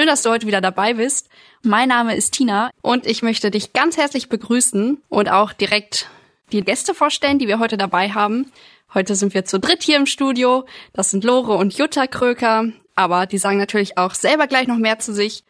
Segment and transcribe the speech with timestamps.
[0.00, 1.28] Schön, dass du heute wieder dabei bist.
[1.62, 6.08] Mein Name ist Tina und ich möchte dich ganz herzlich begrüßen und auch direkt
[6.52, 8.50] die Gäste vorstellen, die wir heute dabei haben.
[8.94, 10.64] Heute sind wir zu dritt hier im Studio.
[10.94, 14.98] Das sind Lore und Jutta Kröker, aber die sagen natürlich auch selber gleich noch mehr
[15.00, 15.44] zu sich.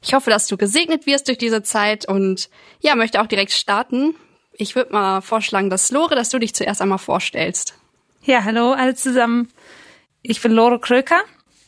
[0.00, 4.14] Ich hoffe, dass du gesegnet wirst durch diese Zeit und ja, möchte auch direkt starten.
[4.52, 7.74] Ich würde mal vorschlagen, dass Lore, dass du dich zuerst einmal vorstellst.
[8.22, 9.48] Ja, hallo alle zusammen.
[10.22, 11.22] Ich bin Lore Kröker.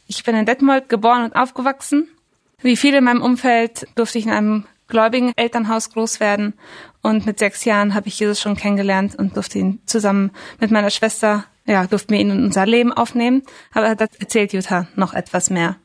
[0.06, 2.08] Ich bin in Detmold geboren und aufgewachsen
[2.62, 6.54] wie viele in meinem Umfeld durfte ich in einem gläubigen Elternhaus groß werden
[7.02, 10.90] und mit sechs Jahren habe ich Jesus schon kennengelernt und durfte ihn zusammen mit meiner
[10.90, 13.42] Schwester, ja, durften wir ihn in unser Leben aufnehmen.
[13.72, 15.76] Aber das erzählt Jutta noch etwas mehr.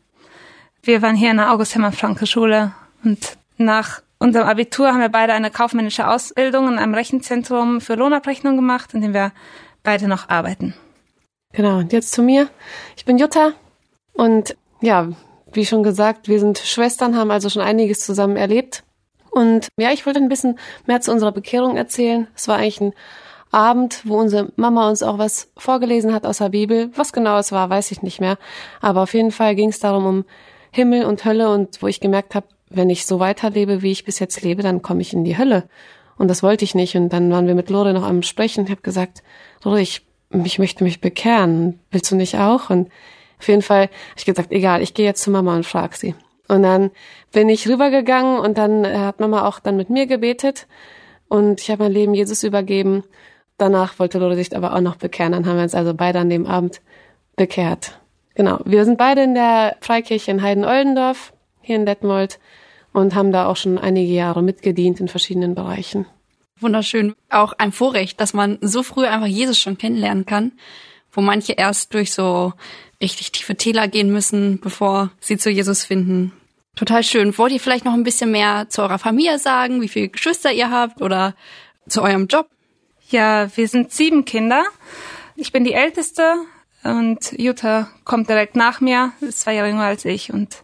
[0.81, 5.09] Wir waren hier in der August Hermann Franke Schule und nach unserem Abitur haben wir
[5.09, 9.33] beide eine kaufmännische Ausbildung in einem Rechenzentrum für Lohnabrechnung gemacht, in dem wir
[9.83, 10.73] beide noch arbeiten.
[11.51, 12.49] Genau, und jetzt zu mir.
[12.95, 13.51] Ich bin Jutta
[14.13, 15.09] und ja,
[15.55, 18.83] wie schon gesagt, wir sind Schwestern, haben also schon einiges zusammen erlebt.
[19.31, 22.27] Und ja, ich wollte ein bisschen mehr zu unserer Bekehrung erzählen.
[22.35, 22.93] Es war eigentlich ein
[23.51, 26.91] Abend, wo unsere Mama uns auch was vorgelesen hat aus der Bibel.
[26.95, 28.37] Was genau es war, weiß ich nicht mehr.
[28.81, 30.25] Aber auf jeden Fall ging es darum um
[30.71, 34.19] Himmel und Hölle und wo ich gemerkt habe, wenn ich so weiterlebe, wie ich bis
[34.19, 35.69] jetzt lebe, dann komme ich in die Hölle.
[36.17, 36.95] Und das wollte ich nicht.
[36.95, 38.65] Und dann waren wir mit Lore noch am Sprechen.
[38.65, 39.23] Ich habe gesagt,
[39.63, 41.79] Lore, ich, ich möchte mich bekehren.
[41.91, 42.69] Willst du nicht auch?
[42.69, 42.89] Und
[43.43, 46.15] auf jeden Fall habe ich gesagt, egal, ich gehe jetzt zu Mama und frage sie.
[46.47, 46.91] Und dann
[47.33, 50.65] bin ich rübergegangen und dann äh, hat Mama auch dann mit mir gebetet
[51.27, 53.03] und ich habe mein Leben Jesus übergeben.
[53.57, 55.33] Danach wollte Lore sich aber auch noch bekehren.
[55.33, 56.81] Dann haben wir uns also beide an dem Abend
[57.35, 57.99] bekehrt.
[58.35, 58.59] Genau.
[58.65, 62.39] Wir sind beide in der Freikirche in Heiden-Oldendorf, hier in Detmold,
[62.93, 66.05] und haben da auch schon einige Jahre mitgedient in verschiedenen Bereichen.
[66.59, 67.13] Wunderschön.
[67.29, 70.53] Auch ein Vorrecht, dass man so früh einfach Jesus schon kennenlernen kann,
[71.11, 72.53] wo manche erst durch so
[73.03, 76.31] richtig tiefe Täler gehen müssen, bevor sie zu Jesus finden.
[76.75, 77.37] Total schön.
[77.37, 80.71] Wollt ihr vielleicht noch ein bisschen mehr zu eurer Familie sagen, wie viele Geschwister ihr
[80.71, 81.35] habt oder
[81.87, 82.47] zu eurem Job?
[83.09, 84.63] Ja, wir sind sieben Kinder.
[85.35, 86.33] Ich bin die Älteste
[86.83, 90.63] und Jutta kommt direkt nach mir, ist zwei Jahre jünger als ich und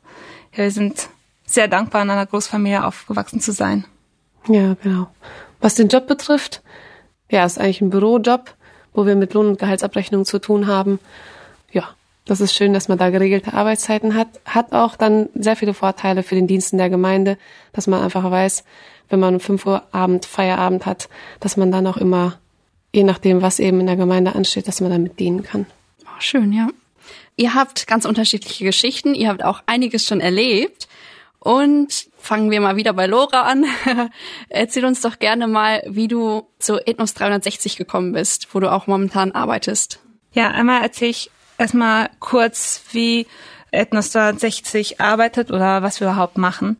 [0.54, 1.10] wir sind
[1.46, 3.86] sehr dankbar, in einer Großfamilie aufgewachsen zu sein.
[4.48, 5.12] Ja, genau.
[5.60, 6.62] Was den Job betrifft,
[7.30, 8.56] ja, ist eigentlich ein Bürojob,
[8.94, 11.00] wo wir mit Lohn- und Gehaltsabrechnung zu tun haben.
[11.72, 11.90] Ja,
[12.30, 14.28] das ist schön, dass man da geregelte Arbeitszeiten hat.
[14.46, 17.38] Hat auch dann sehr viele Vorteile für den Dienst in der Gemeinde,
[17.74, 18.64] dass man einfach weiß,
[19.10, 21.10] wenn man um 5 Uhr Abend Feierabend hat,
[21.40, 22.38] dass man dann auch immer,
[22.94, 25.66] je nachdem, was eben in der Gemeinde ansteht, dass man damit dienen kann.
[26.06, 26.68] Oh, schön, ja.
[27.36, 29.16] Ihr habt ganz unterschiedliche Geschichten.
[29.16, 30.88] Ihr habt auch einiges schon erlebt.
[31.40, 33.66] Und fangen wir mal wieder bei Lora an.
[34.50, 38.88] Erzähl uns doch gerne mal, wie du zu Ethnos 360 gekommen bist, wo du auch
[38.88, 40.00] momentan arbeitest.
[40.34, 43.28] Ja, einmal erzähle ich erstmal kurz, wie
[43.72, 46.78] Ethnos 360 arbeitet oder was wir überhaupt machen.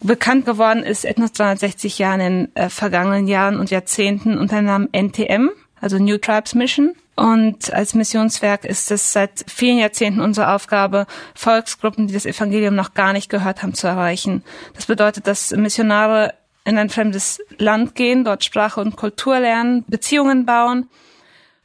[0.00, 4.66] Bekannt geworden ist Ethnos 360 ja in den äh, vergangenen Jahren und Jahrzehnten unter dem
[4.66, 6.94] Namen NTM, also New Tribes Mission.
[7.16, 12.94] Und als Missionswerk ist es seit vielen Jahrzehnten unsere Aufgabe, Volksgruppen, die das Evangelium noch
[12.94, 14.44] gar nicht gehört haben, zu erreichen.
[14.74, 16.34] Das bedeutet, dass Missionare
[16.64, 20.88] in ein fremdes Land gehen, dort Sprache und Kultur lernen, Beziehungen bauen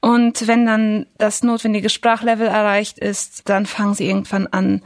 [0.04, 4.82] und wenn dann das notwendige Sprachlevel erreicht ist, dann fangen sie irgendwann an,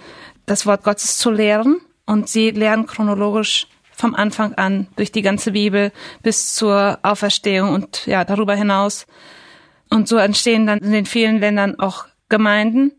[0.46, 1.82] das Wort Gottes zu lehren.
[2.06, 5.92] Und sie lernen chronologisch vom Anfang an durch die ganze Bibel
[6.22, 9.08] bis zur Auferstehung und ja, darüber hinaus.
[9.90, 12.92] Und so entstehen dann in den vielen Ländern auch Gemeinden.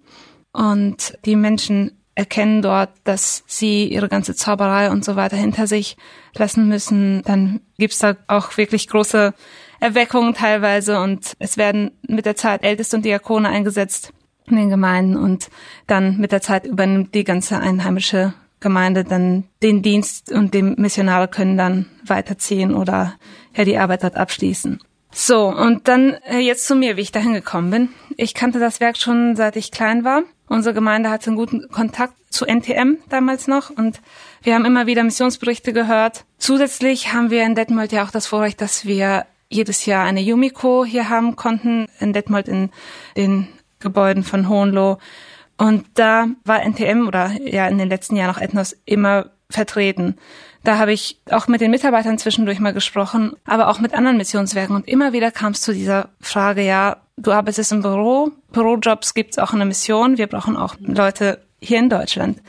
[0.51, 5.97] Und die Menschen erkennen dort, dass sie ihre ganze Zauberei und so weiter hinter sich
[6.35, 7.23] lassen müssen.
[7.23, 9.33] Dann gibt's da auch wirklich große
[9.79, 14.13] Erweckungen teilweise und es werden mit der Zeit Älteste und Diakone eingesetzt
[14.47, 15.49] in den Gemeinden und
[15.87, 21.29] dann mit der Zeit übernimmt die ganze einheimische Gemeinde dann den Dienst und die Missionare
[21.29, 23.15] können dann weiterziehen oder
[23.55, 24.81] ja die Arbeit dort abschließen.
[25.13, 27.89] So, und dann äh, jetzt zu mir, wie ich dahin gekommen bin.
[28.17, 30.25] Ich kannte das Werk schon seit ich klein war.
[30.49, 34.01] Unsere Gemeinde hatte einen guten Kontakt zu NTM damals noch und
[34.43, 36.25] wir haben immer wieder Missionsberichte gehört.
[36.39, 40.85] Zusätzlich haben wir in Detmold ja auch das Vorrecht, dass wir jedes Jahr eine Yumiko
[40.85, 42.71] hier haben konnten, in Detmold in
[43.17, 43.49] den
[43.81, 44.99] Gebäuden von Hohenloh.
[45.57, 50.17] Und da war NTM oder ja in den letzten Jahren auch Ethnos immer vertreten.
[50.65, 54.77] Da habe ich auch mit den Mitarbeitern zwischendurch mal gesprochen, aber auch mit anderen Missionswerken.
[54.77, 59.39] Und immer wieder kam es zu dieser Frage, ja, du arbeitest im Büro, Bürojobs gibt's
[59.39, 62.41] auch in der Mission, wir brauchen auch Leute hier in Deutschland.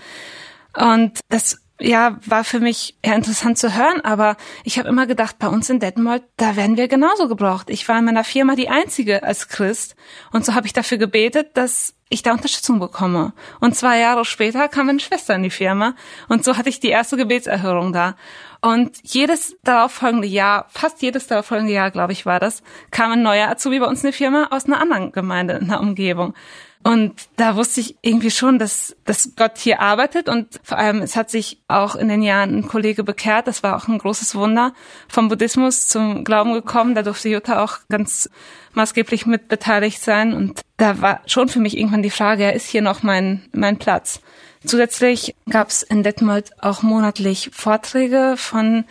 [0.75, 5.39] Und das ja, war für mich eher interessant zu hören, aber ich habe immer gedacht,
[5.39, 7.69] bei uns in Detmold, da werden wir genauso gebraucht.
[7.69, 9.95] Ich war in meiner Firma die einzige als Christ
[10.31, 13.33] und so habe ich dafür gebetet, dass ich da Unterstützung bekomme.
[13.60, 15.95] Und zwei Jahre später kam meine Schwester in die Firma
[16.27, 18.16] und so hatte ich die erste Gebetserhörung da.
[18.61, 22.61] Und jedes darauffolgende Jahr, fast jedes darauffolgende Jahr, glaube ich, war das,
[22.91, 25.79] kam ein neuer Azubi bei uns in die Firma aus einer anderen Gemeinde in der
[25.79, 26.33] Umgebung.
[26.81, 31.17] Und da wusste ich irgendwie schon, dass, dass Gott hier arbeitet und vor allem es
[31.17, 33.47] hat sich auch in den Jahren ein Kollege bekehrt.
[33.47, 34.73] Das war auch ein großes Wunder.
[35.09, 36.95] Vom Buddhismus zum Glauben gekommen.
[36.95, 38.29] Da durfte Jutta auch ganz
[38.73, 40.33] maßgeblich mit beteiligt sein.
[40.33, 43.77] Und da war schon für mich irgendwann die Frage, ja, ist hier noch mein, mein
[43.77, 44.21] Platz?
[44.63, 48.85] Zusätzlich gab es in Detmold auch monatlich Vorträge von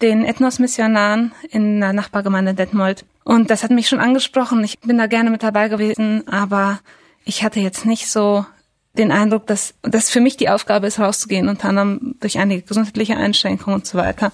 [0.00, 3.04] den Ethnos-Missionaren in der Nachbargemeinde Detmold.
[3.22, 4.64] Und das hat mich schon angesprochen.
[4.64, 6.80] Ich bin da gerne mit dabei gewesen, aber
[7.24, 8.44] ich hatte jetzt nicht so
[8.96, 13.16] den Eindruck, dass das für mich die Aufgabe ist, rauszugehen, unter anderem durch einige gesundheitliche
[13.16, 14.32] Einschränkungen und so weiter.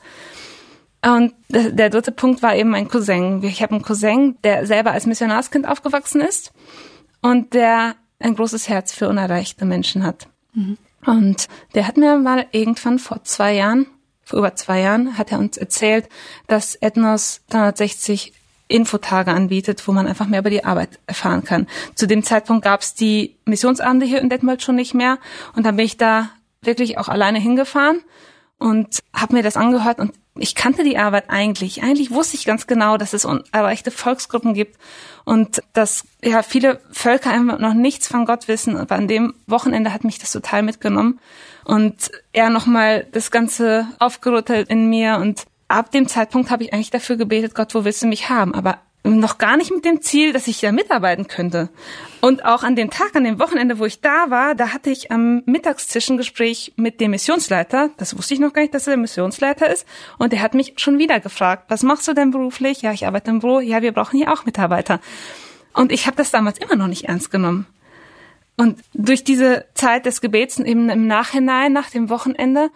[1.03, 3.43] Und der dritte Punkt war eben mein Cousin.
[3.43, 6.53] Ich habe einen Cousin, der selber als Missionarskind aufgewachsen ist
[7.23, 10.29] und der ein großes Herz für unerreichte Menschen hat.
[10.53, 10.77] Mhm.
[11.07, 13.87] Und der hat mir mal irgendwann vor zwei Jahren,
[14.23, 16.07] vor über zwei Jahren, hat er uns erzählt,
[16.47, 18.35] dass Ethnos 360
[18.71, 21.67] Infotage anbietet, wo man einfach mehr über die Arbeit erfahren kann.
[21.95, 25.19] Zu dem Zeitpunkt gab es die Missionsabende hier in Detmold schon nicht mehr
[25.55, 26.31] und dann bin ich da
[26.63, 28.01] wirklich auch alleine hingefahren
[28.59, 31.83] und habe mir das angehört und ich kannte die Arbeit eigentlich.
[31.83, 34.79] Eigentlich wusste ich ganz genau, dass es unerreichte Volksgruppen gibt
[35.25, 38.77] und dass ja viele Völker einfach noch nichts von Gott wissen.
[38.77, 41.19] Aber an dem Wochenende hat mich das total mitgenommen
[41.65, 46.91] und er nochmal das Ganze aufgerüttelt in mir und ab dem Zeitpunkt habe ich eigentlich
[46.91, 48.55] dafür gebetet, Gott, wo willst du mich haben?
[48.55, 51.71] Aber noch gar nicht mit dem Ziel, dass ich da mitarbeiten könnte.
[52.21, 55.11] Und auch an dem Tag, an dem Wochenende, wo ich da war, da hatte ich
[55.11, 57.91] am Mittagstisch ein Gespräch mit dem Missionsleiter.
[57.97, 59.87] Das wusste ich noch gar nicht, dass er der Missionsleiter ist.
[60.19, 62.83] Und er hat mich schon wieder gefragt, was machst du denn beruflich?
[62.83, 63.61] Ja, ich arbeite im Büro.
[63.61, 65.01] Ja, wir brauchen hier auch Mitarbeiter.
[65.73, 67.67] Und ich habe das damals immer noch nicht ernst genommen.
[68.59, 72.71] Und durch diese Zeit des Gebets eben im Nachhinein, nach dem Wochenende,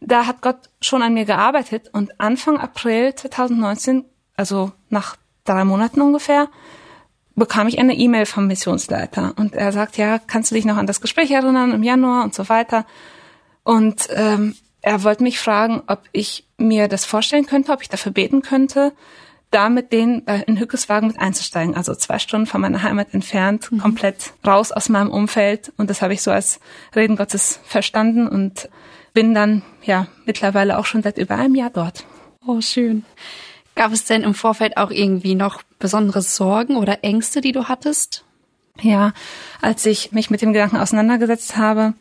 [0.00, 4.04] da hat Gott schon an mir gearbeitet und Anfang April 2019,
[4.36, 6.48] also nach drei Monaten ungefähr,
[7.34, 10.86] bekam ich eine E-Mail vom Missionsleiter und er sagt, ja, kannst du dich noch an
[10.86, 12.86] das Gespräch erinnern im Januar und so weiter.
[13.62, 18.12] Und ähm, er wollte mich fragen, ob ich mir das vorstellen könnte, ob ich dafür
[18.12, 18.92] beten könnte,
[19.50, 21.74] da mit denen äh, in Hückeswagen mit einzusteigen.
[21.74, 23.78] Also zwei Stunden von meiner Heimat entfernt, mhm.
[23.78, 25.72] komplett raus aus meinem Umfeld.
[25.76, 26.60] Und das habe ich so als
[26.94, 28.68] Reden Gottes verstanden und
[29.16, 32.04] bin dann ja mittlerweile auch schon seit über einem Jahr dort.
[32.46, 33.02] Oh, schön.
[33.74, 38.24] Gab es denn im Vorfeld auch irgendwie noch besondere Sorgen oder Ängste, die du hattest?
[38.78, 39.14] Ja,
[39.62, 41.94] als ich mich mit dem Gedanken auseinandergesetzt habe,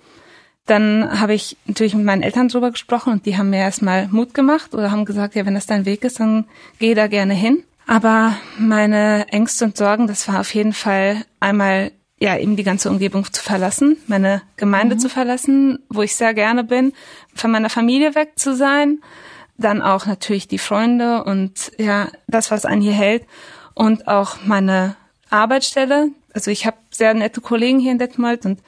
[0.66, 4.34] dann habe ich natürlich mit meinen Eltern drüber gesprochen und die haben mir erstmal Mut
[4.34, 6.44] gemacht oder haben gesagt, ja, wenn das dein Weg ist, dann
[6.80, 7.64] geh da gerne hin.
[7.88, 12.90] Aber meine Ängste und Sorgen, das war auf jeden Fall einmal ja, eben die ganze
[12.90, 15.00] Umgebung zu verlassen, meine Gemeinde mhm.
[15.00, 16.94] zu verlassen, wo ich sehr gerne bin,
[17.34, 19.02] von meiner Familie weg zu sein,
[19.58, 23.26] dann auch natürlich die Freunde und ja, das, was einen hier hält
[23.74, 24.96] und auch meine
[25.30, 26.10] Arbeitsstelle.
[26.34, 28.60] Also ich habe sehr nette Kollegen hier in Detmold und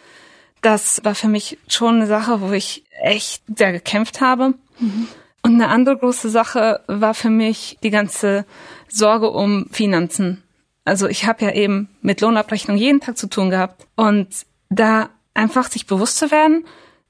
[0.61, 4.53] das war für mich schon eine Sache, wo ich echt sehr gekämpft habe.
[4.79, 5.07] Mhm.
[5.43, 8.45] Und eine andere große Sache war für mich die ganze
[8.89, 10.43] Sorge um Finanzen.
[10.87, 13.85] Also ich habe ja eben mit Lohnabrechnung jeden Tag zu tun gehabt.
[13.97, 14.29] Und
[14.69, 16.65] da einfach sich bewusst zu werden,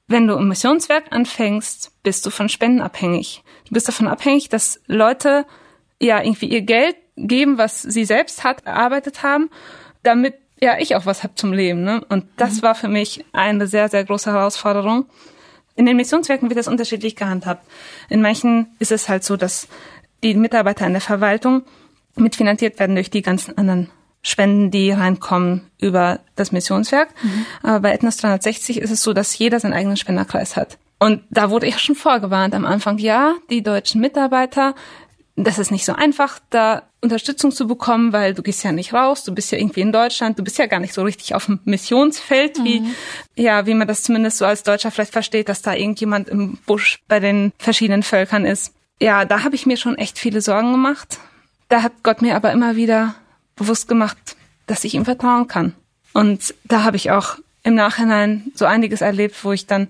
[0.08, 3.44] wenn du im Missionswerk anfängst, bist du von Spenden abhängig.
[3.68, 5.46] Du bist davon abhängig, dass Leute
[6.00, 9.48] ja irgendwie ihr Geld geben, was sie selbst hat, erarbeitet haben,
[10.02, 11.84] damit ja ich auch was hab zum Leben.
[11.84, 12.04] Ne?
[12.08, 12.62] Und das mhm.
[12.62, 15.06] war für mich eine sehr, sehr große Herausforderung.
[15.76, 17.64] In den Missionswerken wird das unterschiedlich gehandhabt.
[18.08, 19.68] In manchen ist es halt so, dass
[20.24, 21.62] die Mitarbeiter in der Verwaltung
[22.18, 23.90] mitfinanziert werden durch die ganzen anderen
[24.22, 27.08] Spenden, die reinkommen über das Missionswerk.
[27.22, 27.46] Mhm.
[27.62, 30.78] Aber bei Ethnos 360 ist es so, dass jeder seinen eigenen Spenderkreis hat.
[30.98, 34.74] Und da wurde ich schon vorgewarnt am Anfang, ja, die deutschen Mitarbeiter,
[35.36, 39.22] das ist nicht so einfach, da Unterstützung zu bekommen, weil du gehst ja nicht raus,
[39.22, 41.60] du bist ja irgendwie in Deutschland, du bist ja gar nicht so richtig auf dem
[41.64, 42.94] Missionsfeld, wie, mhm.
[43.36, 47.00] ja, wie man das zumindest so als Deutscher vielleicht versteht, dass da irgendjemand im Busch
[47.06, 48.74] bei den verschiedenen Völkern ist.
[49.00, 51.20] Ja, da habe ich mir schon echt viele Sorgen gemacht,
[51.68, 53.14] da hat Gott mir aber immer wieder
[53.56, 55.74] bewusst gemacht, dass ich ihm vertrauen kann.
[56.12, 59.88] Und da habe ich auch im Nachhinein so einiges erlebt, wo ich dann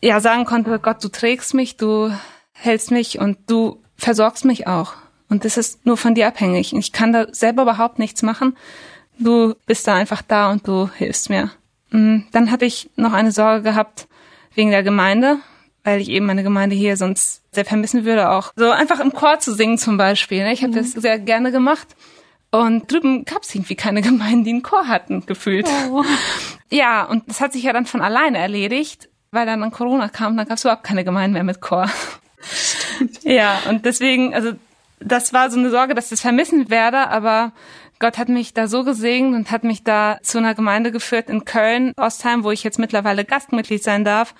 [0.00, 2.12] ja sagen konnte, Gott, du trägst mich, du
[2.52, 4.94] hältst mich und du versorgst mich auch.
[5.28, 6.72] Und das ist nur von dir abhängig.
[6.74, 8.56] Ich kann da selber überhaupt nichts machen.
[9.18, 11.50] Du bist da einfach da und du hilfst mir.
[11.90, 14.06] Mm, dann hatte ich noch eine Sorge gehabt
[14.54, 15.38] wegen der Gemeinde,
[15.86, 19.38] weil ich eben meine Gemeinde hier sonst sehr vermissen würde, auch so einfach im Chor
[19.38, 20.42] zu singen zum Beispiel.
[20.42, 20.52] Ne?
[20.52, 20.78] Ich habe mhm.
[20.78, 21.86] das sehr gerne gemacht.
[22.50, 25.68] Und drüben gab es irgendwie keine Gemeinden, die einen Chor hatten, gefühlt.
[25.88, 26.02] Oh.
[26.70, 30.36] Ja, und das hat sich ja dann von alleine erledigt, weil dann an Corona kam,
[30.36, 31.88] dann gab es überhaupt keine Gemeinden mehr mit Chor.
[32.42, 33.22] Stimmt.
[33.22, 34.54] Ja, und deswegen, also
[34.98, 37.52] das war so eine Sorge, dass ich das vermissen werde, aber
[37.98, 41.44] Gott hat mich da so gesegnet und hat mich da zu einer Gemeinde geführt in
[41.44, 44.34] Köln, Ostheim, wo ich jetzt mittlerweile Gastmitglied sein darf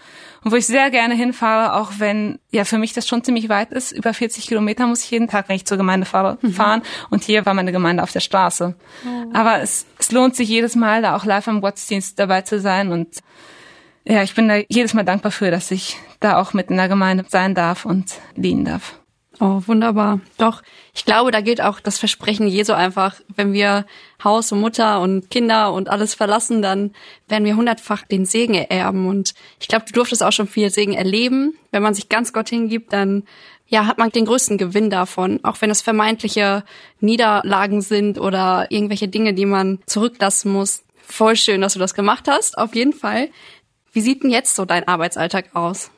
[0.45, 3.73] und wo ich sehr gerne hinfahre, auch wenn ja für mich das schon ziemlich weit
[3.73, 3.93] ist.
[3.93, 6.53] Über 40 Kilometer muss ich jeden Tag, wenn ich zur Gemeinde fahre, mhm.
[6.53, 6.83] fahren.
[7.09, 8.75] Und hier war meine Gemeinde auf der Straße.
[9.07, 9.31] Oh.
[9.33, 12.93] Aber es, es lohnt sich jedes Mal, da auch live am Gottesdienst dabei zu sein
[12.93, 13.23] und
[14.09, 16.89] ja, ich bin da jedes Mal dankbar für, dass ich da auch mit in der
[16.89, 19.01] Gemeinde sein darf und dienen darf.
[19.38, 20.21] Oh, wunderbar.
[20.38, 20.62] Doch,
[20.95, 23.85] ich glaube, da gilt auch das Versprechen Jesu einfach, wenn wir
[24.25, 26.93] Haus und Mutter und Kinder und alles verlassen, dann
[27.28, 29.07] werden wir hundertfach den Segen ererben.
[29.07, 31.55] Und ich glaube, du durftest auch schon viel Segen erleben.
[31.71, 33.25] Wenn man sich ganz Gott hingibt, dann
[33.69, 36.64] ja, hat man den größten Gewinn davon, auch wenn es vermeintliche
[37.00, 40.85] Niederlagen sind oder irgendwelche Dinge, die man zurücklassen muss.
[41.05, 43.28] Voll schön, dass du das gemacht hast, auf jeden Fall.
[43.93, 45.90] Wie sieht denn jetzt so dein Arbeitsalltag aus?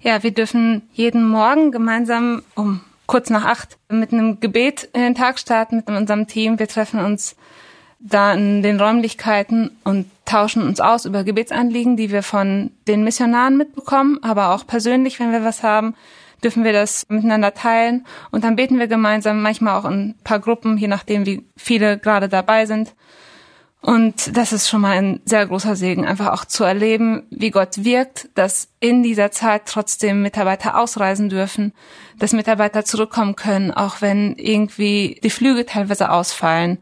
[0.00, 5.14] Ja, wir dürfen jeden Morgen gemeinsam um kurz nach acht mit einem Gebet in den
[5.14, 6.58] Tag starten mit unserem Team.
[6.58, 7.36] Wir treffen uns
[7.98, 13.56] da in den Räumlichkeiten und tauschen uns aus über Gebetsanliegen, die wir von den Missionaren
[13.56, 15.94] mitbekommen, aber auch persönlich, wenn wir was haben,
[16.42, 20.40] dürfen wir das miteinander teilen und dann beten wir gemeinsam, manchmal auch in ein paar
[20.40, 22.94] Gruppen, je nachdem, wie viele gerade dabei sind.
[23.80, 27.84] Und das ist schon mal ein sehr großer Segen, einfach auch zu erleben, wie Gott
[27.84, 31.72] wirkt, dass in dieser Zeit trotzdem Mitarbeiter ausreisen dürfen,
[32.18, 36.78] dass Mitarbeiter zurückkommen können, auch wenn irgendwie die Flüge teilweise ausfallen.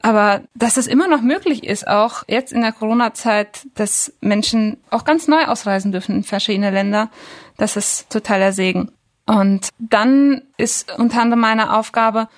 [0.00, 5.04] Aber dass es immer noch möglich ist, auch jetzt in der Corona-Zeit, dass Menschen auch
[5.04, 7.10] ganz neu ausreisen dürfen in verschiedene Länder,
[7.56, 8.92] das ist totaler Segen.
[9.26, 12.28] Und dann ist unter anderem meine Aufgabe,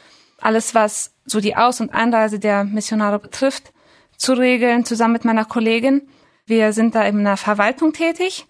[0.40, 3.72] alles, was so die Aus- und Einreise der Missionare betrifft,
[4.16, 6.08] zu regeln, zusammen mit meiner Kollegin.
[6.46, 8.46] Wir sind da in einer Verwaltung tätig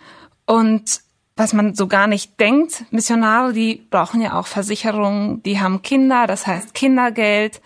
[0.46, 1.00] und
[1.36, 6.26] was man so gar nicht denkt, Missionare, die brauchen ja auch Versicherungen, die haben Kinder,
[6.26, 7.60] das heißt Kindergeld,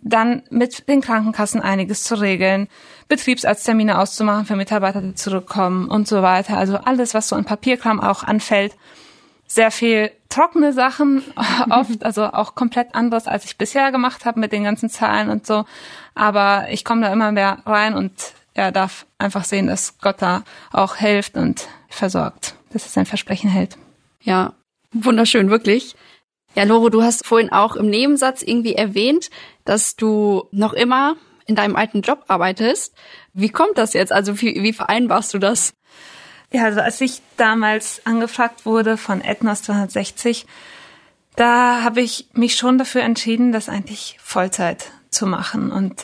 [0.00, 2.68] dann mit den Krankenkassen einiges zu regeln,
[3.08, 6.56] Betriebsarzttermine auszumachen für Mitarbeiter, die zurückkommen und so weiter.
[6.56, 8.76] Also alles, was so an Papierkram auch anfällt,
[9.46, 11.22] sehr viel trockene Sachen,
[11.70, 15.46] oft, also auch komplett anderes, als ich bisher gemacht habe mit den ganzen Zahlen und
[15.46, 15.64] so.
[16.14, 18.12] Aber ich komme da immer mehr rein und
[18.54, 23.50] er darf einfach sehen, dass Gott da auch hilft und versorgt, dass er sein Versprechen
[23.50, 23.76] hält.
[24.22, 24.54] Ja,
[24.92, 25.94] wunderschön, wirklich.
[26.54, 29.28] Ja, Loro, du hast vorhin auch im Nebensatz irgendwie erwähnt,
[29.64, 32.94] dass du noch immer in deinem alten Job arbeitest.
[33.34, 34.10] Wie kommt das jetzt?
[34.10, 35.74] Also wie, wie vereinbarst du das?
[36.52, 40.46] Ja, also als ich damals angefragt wurde von Ethnos 260,
[41.34, 45.70] da habe ich mich schon dafür entschieden, das eigentlich Vollzeit zu machen.
[45.70, 46.02] Und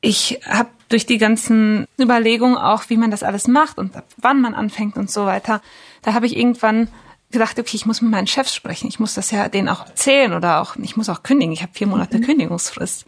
[0.00, 4.54] ich habe durch die ganzen Überlegungen auch, wie man das alles macht und wann man
[4.54, 5.62] anfängt und so weiter,
[6.02, 6.88] da habe ich irgendwann
[7.30, 8.88] gedacht, okay, ich muss mit meinen Chefs sprechen.
[8.88, 11.52] Ich muss das ja denen auch erzählen oder auch, ich muss auch kündigen.
[11.52, 12.24] Ich habe vier Monate mhm.
[12.24, 13.06] Kündigungsfrist.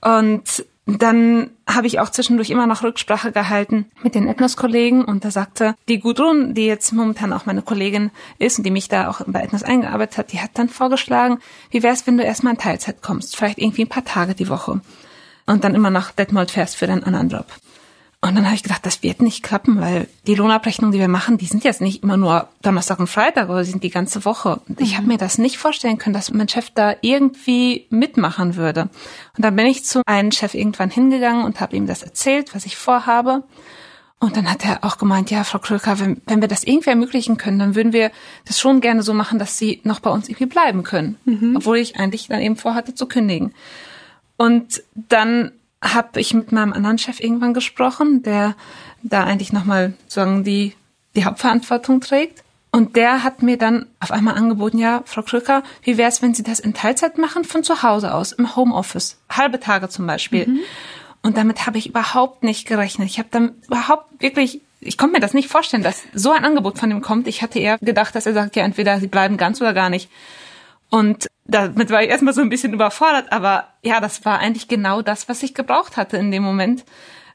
[0.00, 5.30] Und dann habe ich auch zwischendurch immer noch Rücksprache gehalten mit den Ethnos-Kollegen und da
[5.30, 9.20] sagte die Gudrun, die jetzt momentan auch meine Kollegin ist und die mich da auch
[9.26, 11.38] bei Ethnos eingearbeitet hat, die hat dann vorgeschlagen,
[11.70, 14.80] wie wär's, wenn du erstmal in Teilzeit kommst, vielleicht irgendwie ein paar Tage die Woche
[15.46, 17.46] und dann immer nach Detmold fährst für deinen anderen Job.
[18.24, 21.38] Und dann habe ich gedacht, das wird nicht klappen, weil die Lohnabrechnungen, die wir machen,
[21.38, 24.60] die sind jetzt nicht immer nur Donnerstag und Freitag, aber sind die ganze Woche.
[24.68, 24.96] Und ich mhm.
[24.98, 28.90] habe mir das nicht vorstellen können, dass mein Chef da irgendwie mitmachen würde.
[29.36, 32.66] Und dann bin ich zu einem Chef irgendwann hingegangen und habe ihm das erzählt, was
[32.66, 33.42] ich vorhabe.
[34.18, 37.38] Und dann hat er auch gemeint, ja, Frau Kröker, wenn, wenn wir das irgendwie ermöglichen
[37.38, 38.12] können, dann würden wir
[38.44, 41.16] das schon gerne so machen, dass Sie noch bei uns irgendwie bleiben können.
[41.24, 41.56] Mhm.
[41.56, 43.52] Obwohl ich eigentlich dann eben vorhatte zu kündigen.
[44.36, 45.50] Und dann
[45.82, 48.54] habe ich mit meinem anderen Chef irgendwann gesprochen, der
[49.02, 50.74] da eigentlich nochmal sagen die
[51.14, 52.42] die Hauptverantwortung trägt.
[52.74, 56.32] Und der hat mir dann auf einmal angeboten, ja, Frau Krücker, wie wäre es, wenn
[56.32, 60.46] Sie das in Teilzeit machen, von zu Hause aus, im Homeoffice, halbe Tage zum Beispiel.
[60.46, 60.60] Mhm.
[61.22, 63.08] Und damit habe ich überhaupt nicht gerechnet.
[63.08, 66.78] Ich habe dann überhaupt wirklich, ich konnte mir das nicht vorstellen, dass so ein Angebot
[66.78, 67.28] von ihm kommt.
[67.28, 70.10] Ich hatte eher gedacht, dass er sagt, ja, entweder Sie bleiben ganz oder gar nicht.
[70.88, 75.02] Und damit war ich erstmal so ein bisschen überfordert, aber ja, das war eigentlich genau
[75.02, 76.84] das, was ich gebraucht hatte in dem Moment.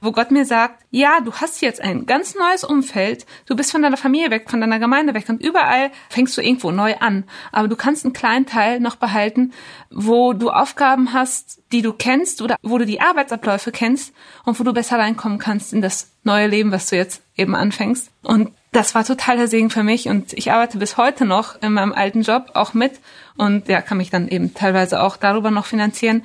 [0.01, 3.81] Wo Gott mir sagt, ja, du hast jetzt ein ganz neues Umfeld, du bist von
[3.81, 7.23] deiner Familie weg, von deiner Gemeinde weg und überall fängst du irgendwo neu an.
[7.51, 9.53] Aber du kannst einen kleinen Teil noch behalten,
[9.89, 14.13] wo du Aufgaben hast, die du kennst oder wo du die Arbeitsabläufe kennst
[14.45, 18.09] und wo du besser reinkommen kannst in das neue Leben, was du jetzt eben anfängst.
[18.23, 21.73] Und das war total der Segen für mich und ich arbeite bis heute noch in
[21.73, 22.93] meinem alten Job auch mit
[23.37, 26.23] und ja, kann mich dann eben teilweise auch darüber noch finanzieren.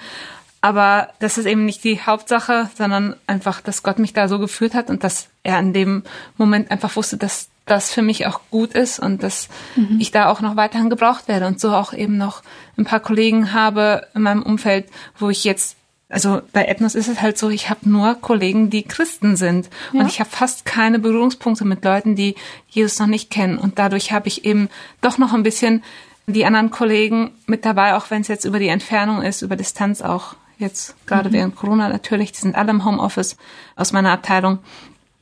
[0.62, 4.74] Aber das ist eben nicht die Hauptsache, sondern einfach, dass Gott mich da so geführt
[4.74, 6.04] hat und dass er in dem
[6.38, 9.98] Moment einfach wusste, dass das für mich auch gut ist und dass mhm.
[10.00, 12.42] ich da auch noch weiterhin gebraucht werde und so auch eben noch
[12.78, 14.86] ein paar Kollegen habe in meinem Umfeld,
[15.18, 15.76] wo ich jetzt
[16.08, 20.00] also bei Ethnos ist es halt so, ich habe nur Kollegen, die Christen sind ja.
[20.00, 22.34] und ich habe fast keine Berührungspunkte mit Leuten, die
[22.68, 24.68] Jesus noch nicht kennen und dadurch habe ich eben
[25.00, 25.82] doch noch ein bisschen
[26.26, 30.02] die anderen Kollegen mit dabei, auch wenn es jetzt über die Entfernung ist, über Distanz
[30.02, 31.34] auch jetzt gerade mhm.
[31.34, 33.36] während Corona natürlich, die sind alle im Homeoffice
[33.76, 34.60] aus meiner Abteilung.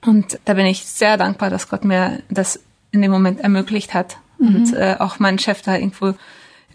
[0.05, 2.61] Und da bin ich sehr dankbar, dass Gott mir das
[2.93, 4.55] in dem Moment ermöglicht hat mhm.
[4.55, 6.15] und äh, auch meinen Chef da irgendwo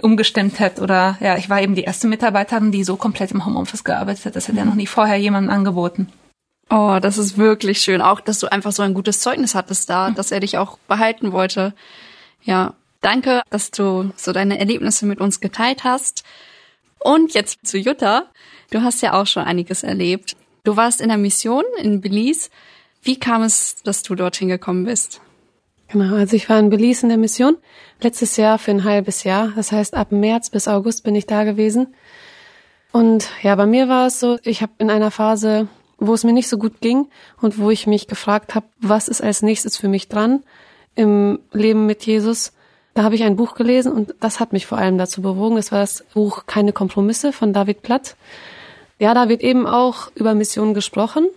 [0.02, 3.84] umgestimmt hat oder ja, ich war eben die erste Mitarbeiterin, die so komplett im Homeoffice
[3.84, 4.36] gearbeitet hat.
[4.36, 4.60] Das hat mhm.
[4.60, 6.10] ja noch nie vorher jemandem angeboten.
[6.70, 8.02] Oh, das ist wirklich schön.
[8.02, 10.16] Auch, dass du einfach so ein gutes Zeugnis hattest da, mhm.
[10.16, 11.74] dass er dich auch behalten wollte.
[12.44, 16.24] Ja, danke, dass du so deine Erlebnisse mit uns geteilt hast.
[17.00, 18.26] Und jetzt zu Jutta.
[18.72, 20.36] Du hast ja auch schon einiges erlebt.
[20.64, 22.50] Du warst in der Mission in Belize.
[23.02, 25.22] Wie kam es, dass du dorthin gekommen bist?
[25.88, 27.58] Genau, also ich war in Belize in der Mission
[28.02, 29.54] letztes Jahr für ein halbes Jahr.
[29.56, 31.94] Das heißt, ab März bis August bin ich da gewesen.
[32.92, 35.68] Und ja, bei mir war es so, ich habe in einer Phase,
[35.98, 37.08] wo es mir nicht so gut ging
[37.42, 40.44] und wo ich mich gefragt habe, was ist als nächstes für mich dran
[40.96, 42.54] im Leben mit Jesus.
[42.94, 45.58] Da habe ich ein Buch gelesen und das hat mich vor allem dazu bewogen.
[45.58, 48.16] Das war das Buch Keine Kompromisse von David Platt.
[49.00, 51.28] Ja, da wird eben auch über Missionen gesprochen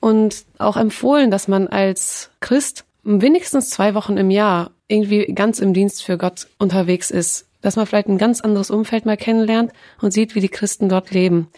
[0.00, 5.72] und auch empfohlen, dass man als Christ wenigstens zwei Wochen im Jahr irgendwie ganz im
[5.72, 10.12] Dienst für Gott unterwegs ist, dass man vielleicht ein ganz anderes Umfeld mal kennenlernt und
[10.12, 11.48] sieht, wie die Christen dort leben.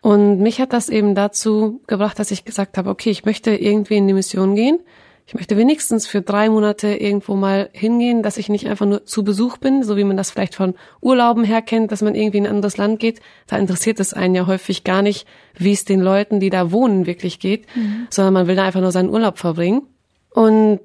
[0.00, 3.96] Und mich hat das eben dazu gebracht, dass ich gesagt habe, okay, ich möchte irgendwie
[3.96, 4.80] in die Mission gehen.
[5.26, 9.24] Ich möchte wenigstens für drei Monate irgendwo mal hingehen, dass ich nicht einfach nur zu
[9.24, 12.46] Besuch bin, so wie man das vielleicht von Urlauben her kennt, dass man irgendwie in
[12.46, 13.20] ein anderes Land geht.
[13.46, 17.06] Da interessiert es einen ja häufig gar nicht, wie es den Leuten, die da wohnen,
[17.06, 18.06] wirklich geht, mhm.
[18.10, 19.82] sondern man will da einfach nur seinen Urlaub verbringen.
[20.28, 20.80] Und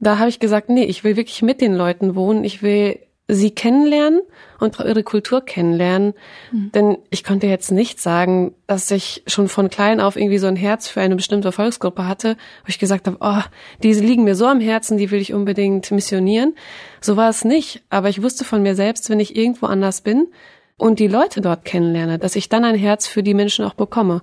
[0.00, 2.42] da habe ich gesagt, nee, ich will wirklich mit den Leuten wohnen.
[2.42, 4.20] Ich will sie kennenlernen
[4.60, 6.12] und ihre Kultur kennenlernen.
[6.52, 6.72] Mhm.
[6.72, 10.56] Denn ich konnte jetzt nicht sagen, dass ich schon von klein auf irgendwie so ein
[10.56, 13.42] Herz für eine bestimmte Volksgruppe hatte, wo ich gesagt habe, oh,
[13.82, 16.54] diese liegen mir so am Herzen, die will ich unbedingt missionieren.
[17.00, 17.82] So war es nicht.
[17.88, 20.28] Aber ich wusste von mir selbst, wenn ich irgendwo anders bin
[20.76, 24.20] und die Leute dort kennenlerne, dass ich dann ein Herz für die Menschen auch bekomme.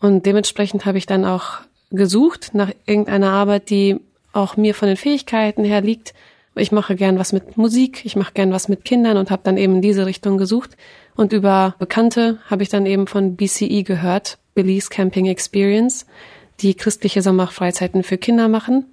[0.00, 1.58] Und dementsprechend habe ich dann auch
[1.90, 4.00] gesucht nach irgendeiner Arbeit, die
[4.32, 6.14] auch mir von den Fähigkeiten her liegt.
[6.54, 9.56] Ich mache gern was mit Musik, ich mache gern was mit Kindern und habe dann
[9.56, 10.76] eben in diese Richtung gesucht.
[11.16, 16.06] Und über Bekannte habe ich dann eben von BCE gehört, Belize Camping Experience,
[16.60, 18.86] die christliche Sommerfreizeiten für Kinder machen.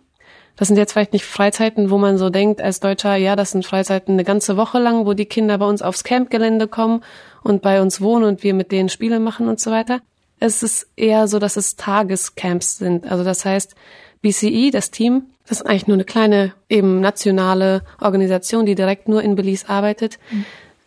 [0.56, 3.66] Das sind jetzt vielleicht nicht Freizeiten, wo man so denkt als Deutscher, ja, das sind
[3.66, 7.02] Freizeiten eine ganze Woche lang, wo die Kinder bei uns aufs Campgelände kommen
[7.44, 10.02] und bei uns wohnen und wir mit denen Spiele machen und so weiter.
[10.40, 13.10] Es ist eher so, dass es Tagescamps sind.
[13.10, 13.76] Also das heißt,
[14.22, 19.24] BCE, das Team, das ist eigentlich nur eine kleine, eben nationale Organisation, die direkt nur
[19.24, 20.20] in Belize arbeitet.
[20.30, 20.46] Mhm.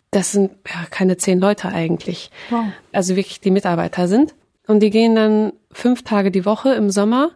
[0.09, 2.31] Das sind ja keine zehn Leute eigentlich.
[2.49, 2.65] Wow.
[2.93, 4.33] Also wirklich die Mitarbeiter sind.
[4.65, 7.31] Und die gehen dann fünf Tage die Woche im Sommer,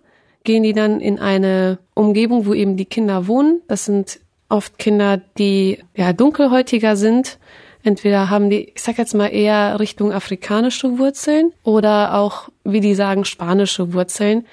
[0.45, 3.61] gehen die dann in eine Umgebung, wo eben die Kinder wohnen.
[3.67, 7.39] Das sind oft Kinder, die ja dunkelhäutiger sind.
[7.83, 12.95] Entweder haben die, ich sag jetzt mal eher Richtung afrikanische Wurzeln oder auch, wie die
[12.95, 14.45] sagen, spanische Wurzeln.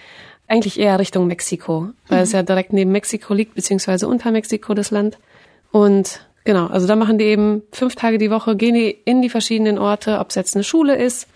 [0.47, 2.23] Eigentlich eher Richtung Mexiko, weil mhm.
[2.25, 5.19] es ja direkt neben Mexiko liegt, beziehungsweise unter Mexiko das Land.
[5.73, 9.31] Und genau, also da machen die eben fünf Tage die Woche, gehen die in die
[9.31, 11.29] verschiedenen Orte, ob es jetzt eine Schule ist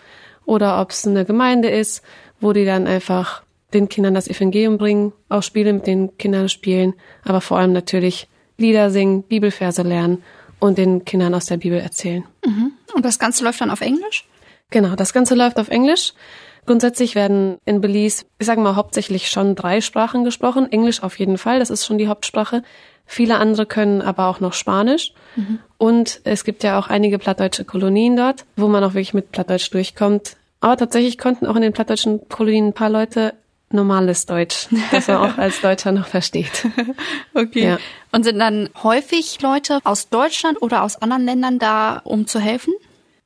[0.44, 2.02] oder ob es eine Gemeinde ist,
[2.40, 3.42] wo die dann einfach
[3.74, 6.94] den Kindern das Evangelium bringen, auch Spiele mit den Kindern spielen,
[7.24, 10.22] aber vor allem natürlich Lieder singen, Bibelverse lernen
[10.58, 12.24] und den Kindern aus der Bibel erzählen.
[12.44, 12.72] Mhm.
[12.94, 14.26] Und das Ganze läuft dann auf Englisch?
[14.70, 16.12] Genau, das Ganze läuft auf Englisch.
[16.68, 20.70] Grundsätzlich werden in Belize, ich sage mal, hauptsächlich schon drei Sprachen gesprochen.
[20.70, 22.62] Englisch auf jeden Fall, das ist schon die Hauptsprache.
[23.06, 25.14] Viele andere können aber auch noch Spanisch.
[25.34, 25.60] Mhm.
[25.78, 29.72] Und es gibt ja auch einige plattdeutsche Kolonien dort, wo man auch wirklich mit Plattdeutsch
[29.72, 30.36] durchkommt.
[30.60, 33.32] Aber tatsächlich konnten auch in den plattdeutschen Kolonien ein paar Leute
[33.70, 36.66] normales Deutsch, das man auch als Deutscher noch versteht.
[37.32, 37.64] Okay.
[37.64, 37.78] Ja.
[38.12, 42.74] Und sind dann häufig Leute aus Deutschland oder aus anderen Ländern da, um zu helfen?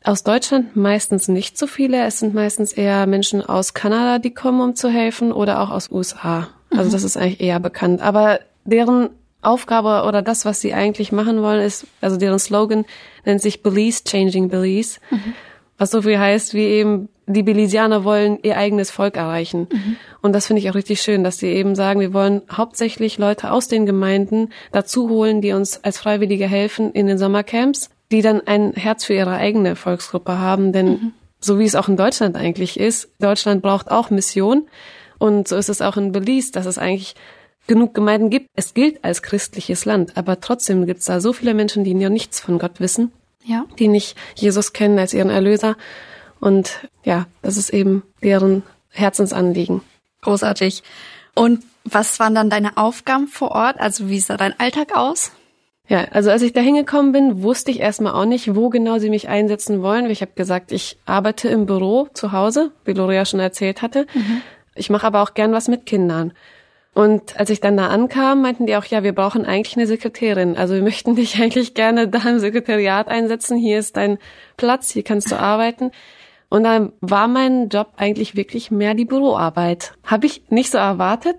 [0.04, 2.04] Aus Deutschland meistens nicht so viele.
[2.04, 5.90] Es sind meistens eher Menschen aus Kanada, die kommen, um zu helfen, oder auch aus
[5.90, 6.48] USA.
[6.70, 8.00] Also das ist eigentlich eher bekannt.
[8.00, 9.10] Aber deren
[9.42, 12.84] Aufgabe oder das, was sie eigentlich machen wollen, ist, also deren Slogan
[13.24, 15.34] nennt sich Belize Changing Belize, mhm.
[15.78, 19.68] was so viel heißt wie eben, die Belizianer wollen ihr eigenes Volk erreichen.
[19.72, 19.96] Mhm.
[20.22, 23.50] Und das finde ich auch richtig schön, dass sie eben sagen, wir wollen hauptsächlich Leute
[23.50, 28.46] aus den Gemeinden dazu holen, die uns als Freiwillige helfen in den Sommercamps, die dann
[28.46, 31.12] ein Herz für ihre eigene Volksgruppe haben, denn mhm.
[31.40, 34.68] so wie es auch in Deutschland eigentlich ist, Deutschland braucht auch Mission.
[35.18, 37.14] Und so ist es auch in Belize, dass es eigentlich
[37.66, 38.48] genug Gemeinden gibt.
[38.54, 42.10] Es gilt als christliches Land, aber trotzdem gibt es da so viele Menschen, die ja
[42.10, 43.12] nichts von Gott wissen,
[43.44, 43.64] ja.
[43.78, 45.76] die nicht Jesus kennen als ihren Erlöser.
[46.40, 49.80] Und ja, das ist eben deren Herzensanliegen.
[50.22, 50.82] Großartig.
[51.34, 53.80] Und was waren dann deine Aufgaben vor Ort?
[53.80, 55.32] Also wie sah dein Alltag aus?
[55.92, 59.10] Ja, also als ich da hingekommen bin, wusste ich erstmal auch nicht, wo genau sie
[59.10, 60.08] mich einsetzen wollen.
[60.08, 64.06] Ich habe gesagt, ich arbeite im Büro zu Hause, wie Lorea schon erzählt hatte.
[64.14, 64.40] Mhm.
[64.74, 66.32] Ich mache aber auch gern was mit Kindern.
[66.94, 70.56] Und als ich dann da ankam, meinten die auch, ja, wir brauchen eigentlich eine Sekretärin.
[70.56, 73.58] Also wir möchten dich eigentlich gerne da im Sekretariat einsetzen.
[73.58, 74.16] Hier ist dein
[74.56, 75.90] Platz, hier kannst du arbeiten.
[76.48, 79.92] Und dann war mein Job eigentlich wirklich mehr die Büroarbeit.
[80.04, 81.36] Habe ich nicht so erwartet,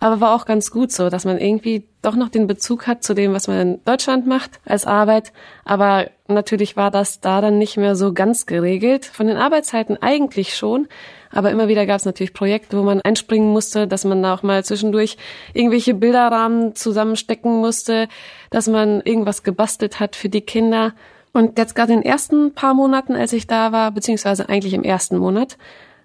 [0.00, 3.14] aber war auch ganz gut so, dass man irgendwie doch noch den Bezug hat zu
[3.14, 5.32] dem, was man in Deutschland macht als Arbeit.
[5.66, 9.04] Aber natürlich war das da dann nicht mehr so ganz geregelt.
[9.04, 10.88] Von den Arbeitszeiten eigentlich schon.
[11.30, 14.64] Aber immer wieder gab es natürlich Projekte, wo man einspringen musste, dass man auch mal
[14.64, 15.18] zwischendurch
[15.52, 18.08] irgendwelche Bilderrahmen zusammenstecken musste,
[18.48, 20.94] dass man irgendwas gebastelt hat für die Kinder.
[21.34, 24.82] Und jetzt gerade in den ersten paar Monaten, als ich da war, beziehungsweise eigentlich im
[24.82, 25.58] ersten Monat,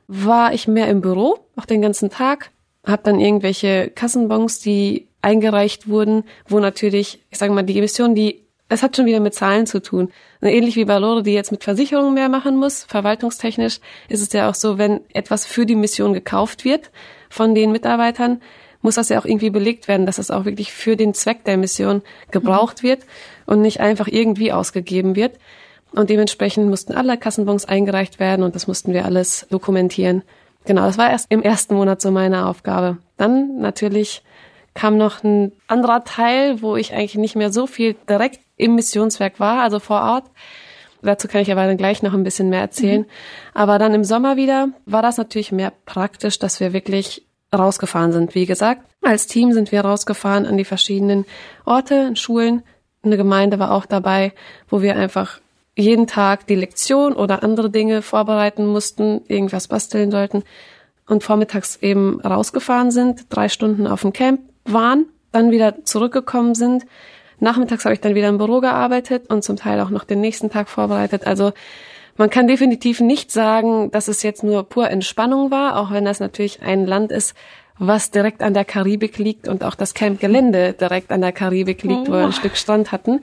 [0.08, 2.51] war ich mehr im Büro, auch den ganzen Tag,
[2.86, 8.45] habe dann irgendwelche Kassenbons, die eingereicht wurden, wo natürlich, ich sage mal, die Emission, die
[8.67, 10.12] es hat schon wieder mit Zahlen zu tun.
[10.41, 14.50] Ähnlich wie bei Lore, die jetzt mit Versicherungen mehr machen muss, verwaltungstechnisch ist es ja
[14.50, 16.91] auch so, wenn etwas für die Mission gekauft wird
[17.30, 18.41] von den Mitarbeitern,
[18.82, 21.58] muss das ja auch irgendwie belegt werden, dass es auch wirklich für den Zweck der
[21.58, 23.04] Mission gebraucht wird
[23.45, 25.38] und nicht einfach irgendwie ausgegeben wird.
[25.91, 30.24] Und dementsprechend mussten alle Kassenbons eingereicht werden und das mussten wir alles dokumentieren.
[30.65, 32.97] Genau, das war erst im ersten Monat so meine Aufgabe.
[33.17, 34.23] Dann natürlich
[34.73, 39.39] kam noch ein anderer Teil, wo ich eigentlich nicht mehr so viel direkt im Missionswerk
[39.39, 40.25] war, also vor Ort.
[41.01, 43.01] Dazu kann ich aber dann gleich noch ein bisschen mehr erzählen.
[43.01, 43.08] Mhm.
[43.54, 48.36] Aber dann im Sommer wieder war das natürlich mehr praktisch, dass wir wirklich rausgefahren sind.
[48.36, 51.25] Wie gesagt, als Team sind wir rausgefahren an die verschiedenen
[51.63, 52.63] Orte, Schulen.
[53.04, 54.34] Eine Gemeinde war auch dabei,
[54.67, 55.39] wo wir einfach
[55.76, 60.44] jeden Tag die Lektion oder andere Dinge vorbereiten mussten, irgendwas basteln sollten
[61.08, 66.86] und vormittags eben rausgefahren sind, drei Stunden auf dem Camp waren, dann wieder zurückgekommen sind.
[67.40, 70.50] Nachmittags habe ich dann wieder im Büro gearbeitet und zum Teil auch noch den nächsten
[70.50, 71.28] Tag vorbereitet.
[71.28, 71.52] Also
[72.18, 76.22] man kann definitiv nicht sagen, dass es jetzt nur pur Entspannung war, auch wenn das
[76.22, 77.36] natürlich ein Land ist,
[77.78, 82.08] was direkt an der Karibik liegt und auch das Campgelände direkt an der Karibik liegt,
[82.08, 82.08] oh.
[82.08, 82.32] wo wir ein oh.
[82.32, 83.22] Stück Strand hatten.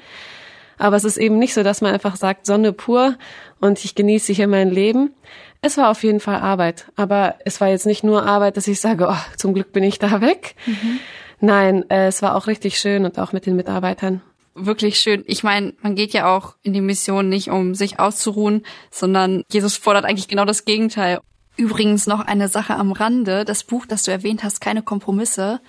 [0.83, 3.16] Aber es ist eben nicht so, dass man einfach sagt, Sonne pur
[3.61, 5.14] und ich genieße hier mein Leben.
[5.61, 8.81] Es war auf jeden Fall Arbeit, aber es war jetzt nicht nur Arbeit, dass ich
[8.81, 10.57] sage, oh, zum Glück bin ich da weg.
[10.66, 10.99] Mhm.
[11.38, 14.23] Nein, äh, es war auch richtig schön und auch mit den Mitarbeitern.
[14.57, 15.23] Wirklich schön.
[15.29, 19.77] Ich meine, man geht ja auch in die Mission nicht, um sich auszuruhen, sondern Jesus
[19.77, 21.21] fordert eigentlich genau das Gegenteil.
[21.57, 23.45] Übrigens noch eine Sache am Rande.
[23.45, 25.61] Das Buch, das du erwähnt hast, keine Kompromisse.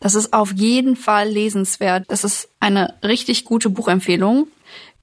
[0.00, 2.04] Das ist auf jeden Fall lesenswert.
[2.08, 4.48] Das ist eine richtig gute Buchempfehlung.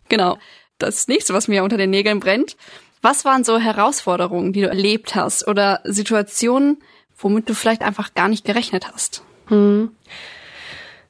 [0.10, 0.38] Genau.
[0.78, 2.58] Das nächste, was mir unter den Nägeln brennt.
[3.02, 6.78] Was waren so Herausforderungen, die du erlebt hast oder Situationen,
[7.18, 9.24] womit du vielleicht einfach gar nicht gerechnet hast?
[9.48, 9.92] Hm.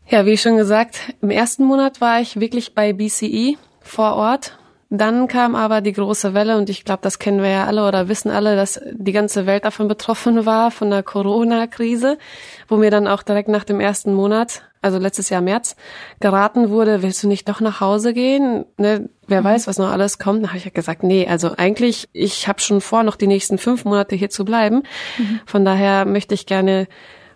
[0.10, 4.58] Ja, wie schon gesagt, im ersten Monat war ich wirklich bei BCE vor Ort.
[4.96, 8.10] Dann kam aber die große Welle und ich glaube, das kennen wir ja alle oder
[8.10, 12.20] wissen alle, dass die ganze Welt davon betroffen war, von der Corona-Krise,
[12.68, 15.76] wo mir dann auch direkt nach dem ersten Monat, also letztes Jahr März,
[16.20, 18.66] geraten wurde, willst du nicht doch nach Hause gehen?
[18.78, 19.46] Ne, wer mhm.
[19.46, 20.44] weiß, was noch alles kommt.
[20.44, 23.58] Da habe ich ja gesagt, nee, also eigentlich, ich habe schon vor, noch die nächsten
[23.58, 24.84] fünf Monate hier zu bleiben.
[25.18, 25.40] Mhm.
[25.48, 26.88] Von daher möchte ich gerne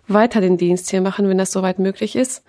[0.06, 2.44] weiter den Dienst hier machen, wenn das soweit möglich ist.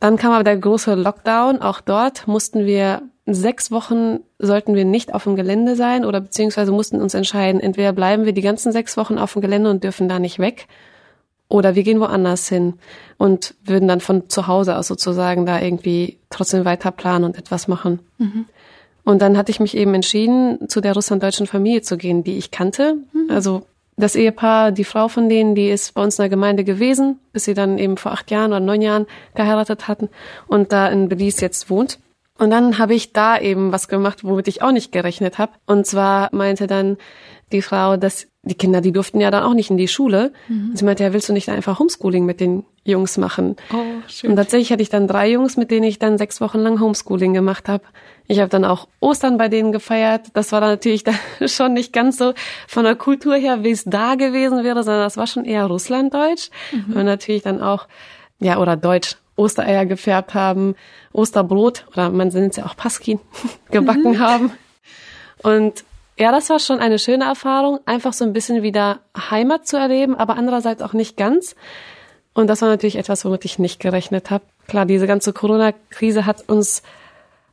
[0.00, 1.60] Dann kam aber der große Lockdown.
[1.60, 6.72] Auch dort mussten wir sechs Wochen sollten wir nicht auf dem Gelände sein oder beziehungsweise
[6.72, 10.08] mussten uns entscheiden, entweder bleiben wir die ganzen sechs Wochen auf dem Gelände und dürfen
[10.08, 10.68] da nicht weg
[11.48, 12.74] oder wir gehen woanders hin
[13.18, 17.68] und würden dann von zu Hause aus sozusagen da irgendwie trotzdem weiter planen und etwas
[17.68, 18.00] machen.
[18.18, 18.46] Mhm.
[19.04, 22.50] Und dann hatte ich mich eben entschieden, zu der russlanddeutschen Familie zu gehen, die ich
[22.50, 22.96] kannte.
[23.12, 23.30] Mhm.
[23.30, 23.62] Also
[23.96, 27.44] das Ehepaar, die Frau von denen, die ist bei uns in der Gemeinde gewesen, bis
[27.44, 30.08] sie dann eben vor acht Jahren oder neun Jahren geheiratet hatten
[30.48, 31.98] und da in Belize jetzt wohnt.
[32.38, 35.52] Und dann habe ich da eben was gemacht, womit ich auch nicht gerechnet habe.
[35.66, 36.98] Und zwar meinte dann
[37.52, 40.32] die Frau, dass die Kinder, die durften ja dann auch nicht in die Schule.
[40.48, 40.70] Mhm.
[40.70, 43.56] Und sie meinte, ja, willst du nicht einfach Homeschooling mit den Jungs machen?
[43.72, 44.30] Oh, schön.
[44.30, 47.34] Und tatsächlich hatte ich dann drei Jungs, mit denen ich dann sechs Wochen lang Homeschooling
[47.34, 47.84] gemacht habe.
[48.28, 50.28] Ich habe dann auch Ostern bei denen gefeiert.
[50.34, 52.34] Das war dann natürlich dann schon nicht ganz so
[52.68, 56.50] von der Kultur her, wie es da gewesen wäre, sondern das war schon eher Russlanddeutsch.
[56.72, 56.96] Mhm.
[56.96, 57.86] Und natürlich dann auch,
[58.38, 60.74] ja, oder Deutsch, Ostereier gefärbt haben,
[61.12, 63.20] Osterbrot, oder man nennt es ja auch Paskin,
[63.70, 64.18] gebacken mhm.
[64.18, 64.52] haben.
[65.42, 65.84] Und
[66.18, 70.16] ja, das war schon eine schöne Erfahrung, einfach so ein bisschen wieder Heimat zu erleben,
[70.16, 71.54] aber andererseits auch nicht ganz.
[72.32, 74.44] Und das war natürlich etwas, womit ich nicht gerechnet habe.
[74.66, 76.82] Klar, diese ganze Corona-Krise hat uns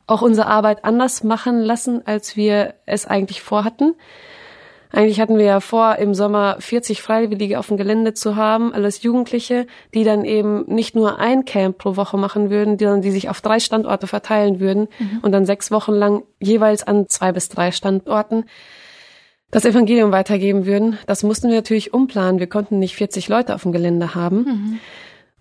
[0.08, 3.96] auch unsere Arbeit anders machen lassen, als wir es eigentlich vorhatten.
[4.96, 9.02] Eigentlich hatten wir ja vor, im Sommer 40 Freiwillige auf dem Gelände zu haben, alles
[9.02, 13.28] Jugendliche, die dann eben nicht nur ein Camp pro Woche machen würden, sondern die sich
[13.28, 15.20] auf drei Standorte verteilen würden mhm.
[15.24, 18.46] und dann sechs Wochen lang jeweils an zwei bis drei Standorten
[19.50, 21.00] das Evangelium weitergeben würden.
[21.08, 22.40] Das mussten wir natürlich umplanen.
[22.40, 24.38] Wir konnten nicht 40 Leute auf dem Gelände haben.
[24.38, 24.80] Mhm.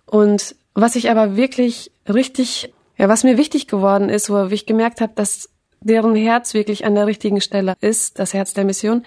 [0.07, 4.99] Und was ich aber wirklich richtig, ja, was mir wichtig geworden ist, wo ich gemerkt
[4.99, 9.03] habe, dass deren Herz wirklich an der richtigen Stelle ist, das Herz der Mission,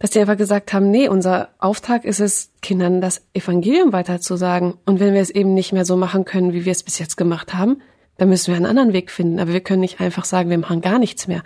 [0.00, 4.74] dass die einfach gesagt haben, nee, unser Auftrag ist es, Kindern das Evangelium weiterzusagen.
[4.86, 7.16] Und wenn wir es eben nicht mehr so machen können, wie wir es bis jetzt
[7.16, 7.82] gemacht haben,
[8.16, 9.38] dann müssen wir einen anderen Weg finden.
[9.38, 11.42] Aber wir können nicht einfach sagen, wir machen gar nichts mehr.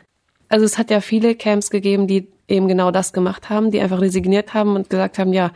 [0.48, 4.00] Also es hat ja viele Camps gegeben, die eben genau das gemacht haben, die einfach
[4.00, 5.50] resigniert haben und gesagt haben, ja,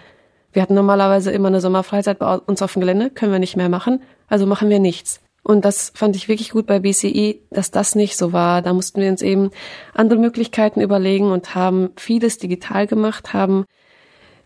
[0.53, 3.69] wir hatten normalerweise immer eine Sommerfreizeit bei uns auf dem Gelände, können wir nicht mehr
[3.69, 5.21] machen, also machen wir nichts.
[5.43, 8.61] Und das fand ich wirklich gut bei BCE, dass das nicht so war.
[8.61, 9.51] Da mussten wir uns eben
[9.95, 13.65] andere Möglichkeiten überlegen und haben vieles digital gemacht, haben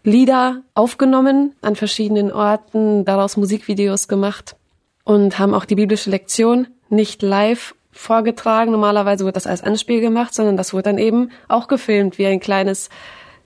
[0.05, 4.57] Lieder aufgenommen an verschiedenen Orten, daraus Musikvideos gemacht
[5.05, 8.73] und haben auch die biblische Lektion nicht live vorgetragen.
[8.73, 12.41] Normalerweise wird das als Anspiel gemacht, sondern das wurde dann eben auch gefilmt, wie ein
[12.41, 12.91] kleines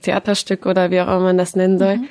[0.01, 1.97] Theaterstück oder wie auch immer man das nennen soll.
[1.97, 2.07] Mhm.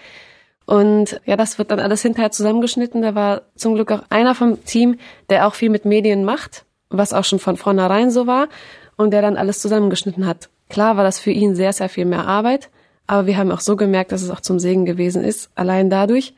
[0.67, 3.03] Und ja, das wird dann alles hinterher zusammengeschnitten.
[3.03, 4.99] Da war zum Glück auch einer vom Team,
[5.31, 8.49] der auch viel mit Medien macht, was auch schon von vornherein so war,
[8.97, 10.49] und der dann alles zusammengeschnitten hat.
[10.69, 12.71] Klar war das für ihn sehr, sehr viel mehr Arbeit,
[13.07, 16.35] aber wir haben auch so gemerkt, dass es auch zum Segen gewesen ist, allein dadurch,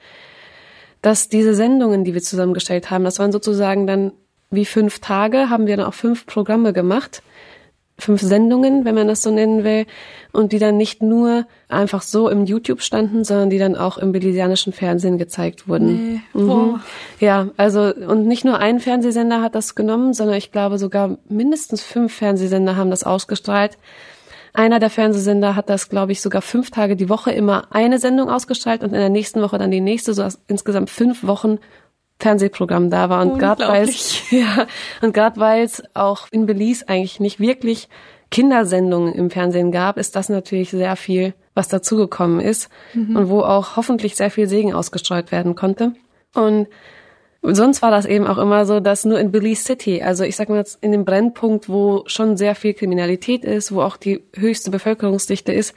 [1.00, 4.12] dass diese Sendungen, die wir zusammengestellt haben, das waren sozusagen dann
[4.50, 7.22] wie fünf Tage, haben wir dann auch fünf Programme gemacht
[7.98, 9.86] fünf Sendungen, wenn man das so nennen will,
[10.32, 14.12] und die dann nicht nur einfach so im YouTube standen, sondern die dann auch im
[14.12, 16.20] belisianischen Fernsehen gezeigt wurden.
[16.34, 16.40] Nee.
[16.40, 16.80] Mhm.
[17.18, 21.82] Ja, also und nicht nur ein Fernsehsender hat das genommen, sondern ich glaube sogar mindestens
[21.82, 23.78] fünf Fernsehsender haben das ausgestrahlt.
[24.54, 28.30] Einer der Fernsehsender hat das, glaube ich, sogar fünf Tage die Woche immer eine Sendung
[28.30, 31.58] ausgestrahlt und in der nächsten Woche dann die nächste, so insgesamt fünf Wochen
[32.20, 33.88] Fernsehprogramm da war und gerade weil
[34.30, 34.66] ja
[35.02, 37.88] und gerade weil es auch in Belize eigentlich nicht wirklich
[38.30, 43.16] Kindersendungen im Fernsehen gab, ist das natürlich sehr viel, was dazugekommen ist mhm.
[43.16, 45.94] und wo auch hoffentlich sehr viel Segen ausgestreut werden konnte.
[46.34, 46.68] Und
[47.42, 50.48] sonst war das eben auch immer so, dass nur in Belize City, also ich sag
[50.48, 54.70] mal jetzt in dem Brennpunkt, wo schon sehr viel Kriminalität ist, wo auch die höchste
[54.70, 55.74] Bevölkerungsdichte ist,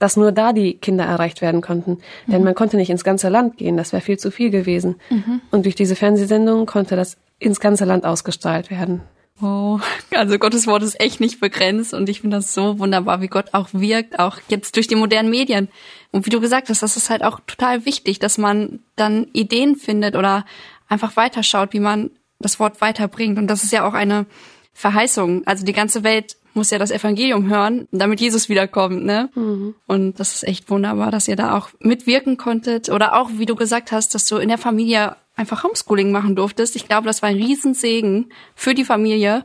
[0.00, 1.98] dass nur da die Kinder erreicht werden konnten.
[2.26, 2.32] Mhm.
[2.32, 4.96] Denn man konnte nicht ins ganze Land gehen, das wäre viel zu viel gewesen.
[5.10, 5.40] Mhm.
[5.52, 9.02] Und durch diese Fernsehsendung konnte das ins ganze Land ausgestrahlt werden.
[9.42, 9.78] Oh,
[10.14, 13.52] also Gottes Wort ist echt nicht begrenzt und ich finde das so wunderbar, wie Gott
[13.52, 15.68] auch wirkt, auch jetzt durch die modernen Medien.
[16.10, 19.76] Und wie du gesagt hast, das ist halt auch total wichtig, dass man dann Ideen
[19.76, 20.44] findet oder
[20.88, 23.38] einfach weiterschaut, wie man das Wort weiterbringt.
[23.38, 24.26] Und das ist ja auch eine
[24.72, 25.46] Verheißung.
[25.46, 29.30] Also die ganze Welt muss ja das Evangelium hören, damit Jesus wiederkommt, ne?
[29.34, 29.74] Mhm.
[29.86, 33.54] Und das ist echt wunderbar, dass ihr da auch mitwirken konntet oder auch, wie du
[33.54, 36.76] gesagt hast, dass du in der Familie einfach Homeschooling machen durftest.
[36.76, 39.44] Ich glaube, das war ein Riesensegen für die Familie.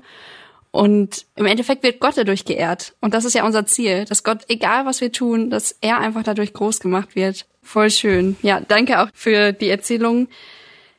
[0.72, 2.96] Und im Endeffekt wird Gott dadurch geehrt.
[3.00, 6.24] Und das ist ja unser Ziel, dass Gott, egal was wir tun, dass er einfach
[6.24, 7.46] dadurch groß gemacht wird.
[7.64, 8.36] Voll schön.
[8.42, 10.28] Ja, danke auch für die Erzählung.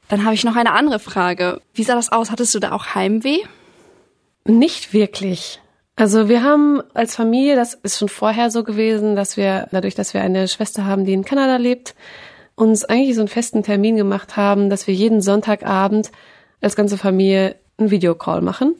[0.08, 1.60] Dann habe ich noch eine andere Frage.
[1.74, 2.30] Wie sah das aus?
[2.30, 3.40] Hattest du da auch Heimweh?
[4.46, 5.60] Nicht wirklich.
[5.96, 10.12] Also wir haben als Familie, das ist schon vorher so gewesen, dass wir, dadurch, dass
[10.12, 11.94] wir eine Schwester haben, die in Kanada lebt,
[12.54, 16.12] uns eigentlich so einen festen Termin gemacht haben, dass wir jeden Sonntagabend
[16.60, 18.74] als ganze Familie einen Videocall machen.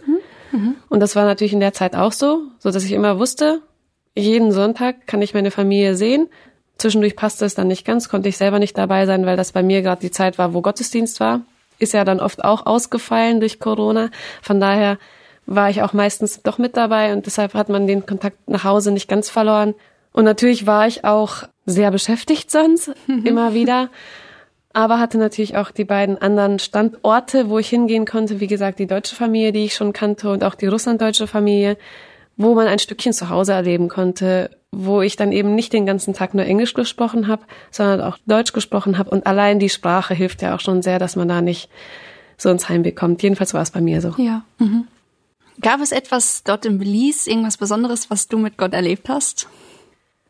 [0.53, 0.77] Mhm.
[0.91, 3.63] Und das war natürlich in der Zeit auch so, so dass ich immer wusste,
[4.15, 6.29] jeden Sonntag kann ich meine Familie sehen.
[6.79, 9.63] Zwischendurch passte es dann nicht ganz, konnte ich selber nicht dabei sein, weil das bei
[9.63, 11.43] mir gerade die Zeit war, wo Gottesdienst war.
[11.79, 14.11] Ist ja dann oft auch ausgefallen durch Corona.
[14.43, 14.99] Von daher
[15.47, 18.91] war ich auch meistens doch mit dabei und deshalb hat man den Kontakt nach Hause
[18.91, 19.75] nicht ganz verloren.
[20.13, 22.91] Und natürlich war ich auch sehr beschäftigt sonst,
[23.25, 23.91] immer wieder.
[24.73, 28.41] aber hatte natürlich auch die beiden anderen Standorte, wo ich hingehen konnte.
[28.41, 31.79] Wie gesagt, die deutsche Familie, die ich schon kannte und auch die russlanddeutsche Familie,
[32.37, 36.13] wo man ein Stückchen zu Hause erleben konnte, wo ich dann eben nicht den ganzen
[36.13, 39.11] Tag nur Englisch gesprochen habe, sondern auch Deutsch gesprochen habe.
[39.11, 41.71] Und allein die Sprache hilft ja auch schon sehr, dass man da nicht
[42.37, 43.23] so ins Heimweh kommt.
[43.23, 44.15] Jedenfalls war es bei mir so.
[44.19, 44.43] Ja.
[44.59, 44.87] Mhm.
[45.61, 49.49] Gab es etwas dort in Belize, irgendwas Besonderes, was du mit Gott erlebt hast?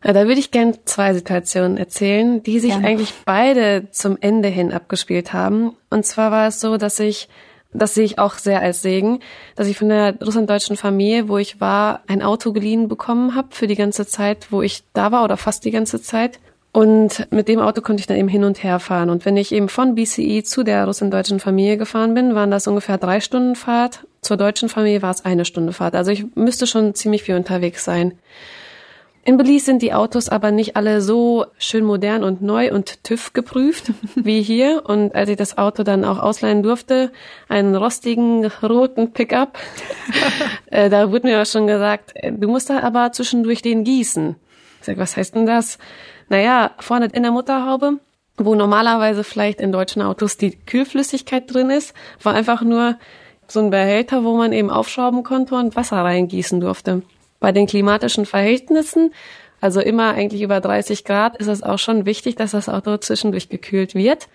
[0.05, 2.87] Ja, da würde ich gern zwei Situationen erzählen, die sich Gerne.
[2.87, 5.73] eigentlich beide zum Ende hin abgespielt haben.
[5.91, 7.29] Und zwar war es so, dass ich
[7.79, 9.21] das sehe ich auch sehr als Segen,
[9.55, 13.67] dass ich von der russlanddeutschen Familie, wo ich war, ein Auto geliehen bekommen habe für
[13.67, 16.39] die ganze Zeit, wo ich da war oder fast die ganze Zeit.
[16.73, 19.09] Und mit dem Auto konnte ich dann eben hin und her fahren.
[19.09, 22.99] Und wenn ich eben von BCE zu der russlanddeutschen Familie gefahren bin, waren das ungefähr
[22.99, 24.07] drei Stunden Fahrt.
[24.27, 25.95] Zur deutschen Familie war es eine Stunde Fahrt.
[25.95, 28.19] Also ich müsste schon ziemlich viel unterwegs sein.
[29.23, 33.35] In Belize sind die Autos aber nicht alle so schön modern und neu und TÜV
[33.35, 34.83] geprüft wie hier.
[34.85, 37.13] Und als ich das Auto dann auch ausleihen durfte,
[37.49, 39.61] einen rostigen roten Pickup,
[40.73, 44.35] äh, da wurde mir auch schon gesagt, äh, du musst da aber zwischendurch den gießen.
[44.81, 45.79] Ich sag, was heißt denn das?
[46.29, 48.01] Naja, vorne in der Mutterhaube,
[48.39, 52.97] wo normalerweise vielleicht in deutschen Autos die Kühlflüssigkeit drin ist, war einfach nur
[53.49, 57.03] so ein Behälter, wo man eben aufschrauben konnte und Wasser reingießen durfte.
[57.41, 59.13] Bei den klimatischen Verhältnissen,
[59.61, 63.49] also immer eigentlich über 30 Grad, ist es auch schon wichtig, dass das Auto zwischendurch
[63.49, 64.29] gekühlt wird.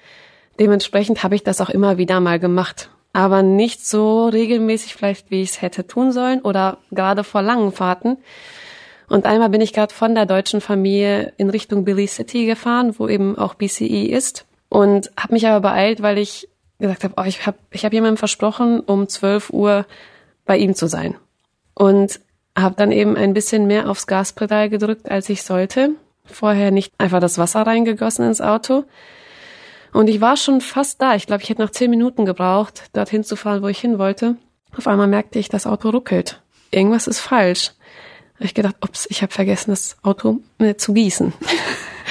[0.60, 2.89] Dementsprechend habe ich das auch immer wieder mal gemacht.
[3.13, 7.71] Aber nicht so regelmäßig vielleicht, wie ich es hätte tun sollen oder gerade vor langen
[7.71, 8.17] Fahrten.
[9.10, 13.10] Und einmal bin ich gerade von der deutschen Familie in Richtung Billy City gefahren, wo
[13.10, 14.45] eben auch BCE ist.
[14.69, 16.47] Und habe mich aber beeilt, weil ich
[16.82, 19.86] gesagt habe, oh, ich habe ich hab jemandem versprochen, um 12 Uhr
[20.46, 21.15] bei ihm zu sein.
[21.74, 22.20] Und
[22.58, 25.91] habe dann eben ein bisschen mehr aufs Gaspedal gedrückt, als ich sollte.
[26.26, 28.84] Vorher nicht einfach das Wasser reingegossen ins Auto.
[29.94, 31.15] Und ich war schon fast da.
[31.15, 34.36] Ich glaube, ich hätte noch zehn Minuten gebraucht, dorthin zu fahren, wo ich hin wollte.
[34.78, 36.41] Auf einmal merkte ich, das Auto ruckelt.
[36.72, 37.72] Irgendwas ist falsch.
[38.36, 40.39] Hab ich gedacht, ups, ich habe vergessen, das Auto
[40.78, 41.34] zu gießen.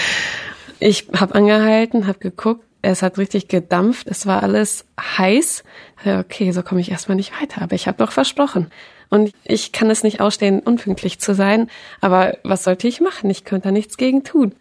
[0.78, 5.64] ich habe angehalten, habe geguckt, es hat richtig gedampft, es war alles heiß.
[6.04, 8.70] Okay, so komme ich erstmal nicht weiter, aber ich habe doch versprochen.
[9.10, 11.68] Und ich kann es nicht ausstehen, unpünktlich zu sein.
[12.00, 13.28] Aber was sollte ich machen?
[13.28, 14.54] Ich könnte da nichts gegen tun.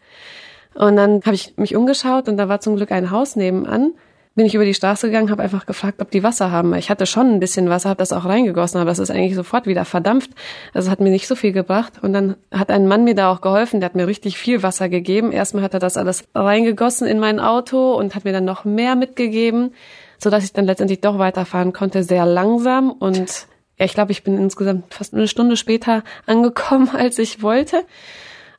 [0.73, 3.93] Und dann habe ich mich umgeschaut und da war zum Glück ein Haus nebenan.
[4.36, 6.74] Bin ich über die Straße gegangen, habe einfach gefragt, ob die Wasser haben.
[6.76, 9.68] Ich hatte schon ein bisschen Wasser, habe das auch reingegossen, aber das ist eigentlich sofort
[9.68, 10.32] wieder verdampft.
[10.74, 11.94] Also hat mir nicht so viel gebracht.
[12.02, 14.88] Und dann hat ein Mann mir da auch geholfen, der hat mir richtig viel Wasser
[14.88, 15.32] gegeben.
[15.32, 18.96] Erstmal hat er das alles reingegossen in mein Auto und hat mir dann noch mehr
[18.96, 19.74] mitgegeben,
[20.20, 23.48] so dass ich dann letztendlich doch weiterfahren konnte, sehr langsam und
[23.80, 27.84] ja, ich glaube, ich bin insgesamt fast eine Stunde später angekommen, als ich wollte.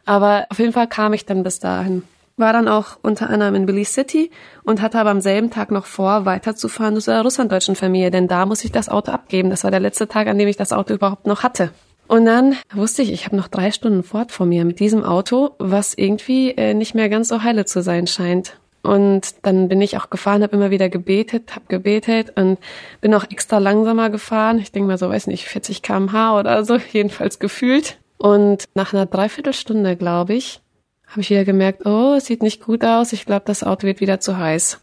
[0.06, 2.02] Aber auf jeden Fall kam ich dann bis dahin.
[2.40, 4.31] War dann auch unter anderem in Belize City
[4.64, 8.46] und hatte aber am selben Tag noch vor, weiterzufahren zu der russlanddeutschen Familie, denn da
[8.46, 9.50] muss ich das Auto abgeben.
[9.50, 11.70] Das war der letzte Tag, an dem ich das Auto überhaupt noch hatte.
[12.09, 15.50] Und dann wusste ich, ich habe noch drei Stunden Fort vor mir mit diesem Auto,
[15.59, 18.57] was irgendwie äh, nicht mehr ganz so heile zu sein scheint.
[18.83, 22.59] Und dann bin ich auch gefahren, habe immer wieder gebetet, habe gebetet und
[23.03, 24.59] bin auch extra langsamer gefahren.
[24.59, 27.98] Ich denke mal so, weiß nicht, 40 km/h oder so, jedenfalls gefühlt.
[28.16, 30.62] Und nach einer Dreiviertelstunde, glaube ich,
[31.10, 33.12] habe ich wieder gemerkt, oh, es sieht nicht gut aus.
[33.12, 34.80] Ich glaube, das Auto wird wieder zu heiß.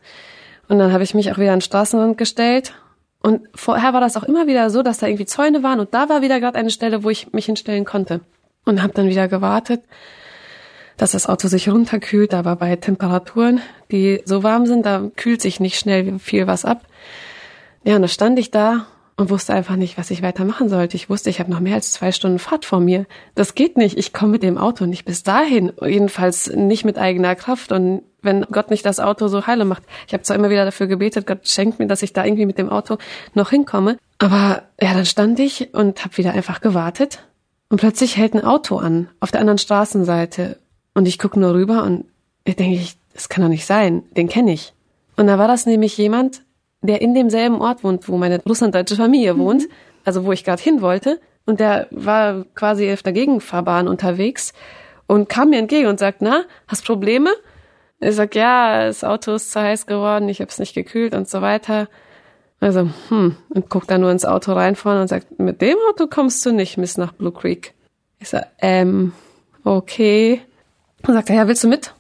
[0.67, 2.73] Und dann habe ich mich auch wieder an den Straßenrand gestellt.
[3.21, 6.07] Und vorher war das auch immer wieder so, dass da irgendwie Zäune waren und da
[6.07, 8.21] war wieder gerade eine Stelle, wo ich mich hinstellen konnte.
[8.65, 9.81] Und habe dann wieder gewartet
[10.97, 13.61] dass das Auto sich runterkühlt, aber bei Temperaturen,
[13.91, 16.81] die so warm sind, da kühlt sich nicht schnell viel was ab.
[17.83, 18.87] Ja, und da stand ich da
[19.17, 20.95] und wusste einfach nicht, was ich weitermachen sollte.
[20.95, 23.07] Ich wusste, ich habe noch mehr als zwei Stunden Fahrt vor mir.
[23.33, 23.97] Das geht nicht.
[23.97, 25.73] Ich komme mit dem Auto nicht bis dahin.
[25.81, 27.71] Jedenfalls nicht mit eigener Kraft.
[27.71, 29.83] Und wenn Gott nicht das Auto so heile macht.
[30.05, 32.59] Ich habe zwar immer wieder dafür gebetet, Gott schenkt mir, dass ich da irgendwie mit
[32.59, 32.97] dem Auto
[33.33, 33.97] noch hinkomme.
[34.19, 37.23] Aber ja, dann stand ich und habe wieder einfach gewartet.
[37.69, 40.59] Und plötzlich hält ein Auto an, auf der anderen Straßenseite.
[40.93, 42.05] Und ich gucke nur rüber und
[42.43, 44.73] ich denke, ich, das kann doch nicht sein, den kenne ich.
[45.15, 46.43] Und da war das nämlich jemand,
[46.81, 49.39] der in demselben Ort wohnt, wo meine russlanddeutsche Familie mhm.
[49.39, 49.63] wohnt,
[50.05, 51.19] also wo ich gerade hin wollte.
[51.45, 54.53] Und der war quasi auf der Gegenfahrbahn unterwegs
[55.07, 57.31] und kam mir entgegen und sagt, na, hast Probleme?
[57.99, 61.27] Ich sag, ja, das Auto ist zu heiß geworden, ich habe es nicht gekühlt und
[61.27, 61.87] so weiter.
[62.59, 66.07] Also, hm, und guckt dann nur ins Auto rein vorne und sagt, mit dem Auto
[66.07, 67.73] kommst du nicht bis nach Blue Creek.
[68.19, 69.13] Ich sag, ähm,
[69.63, 70.41] okay.
[71.07, 71.93] Und sagt er, ja, willst du mit?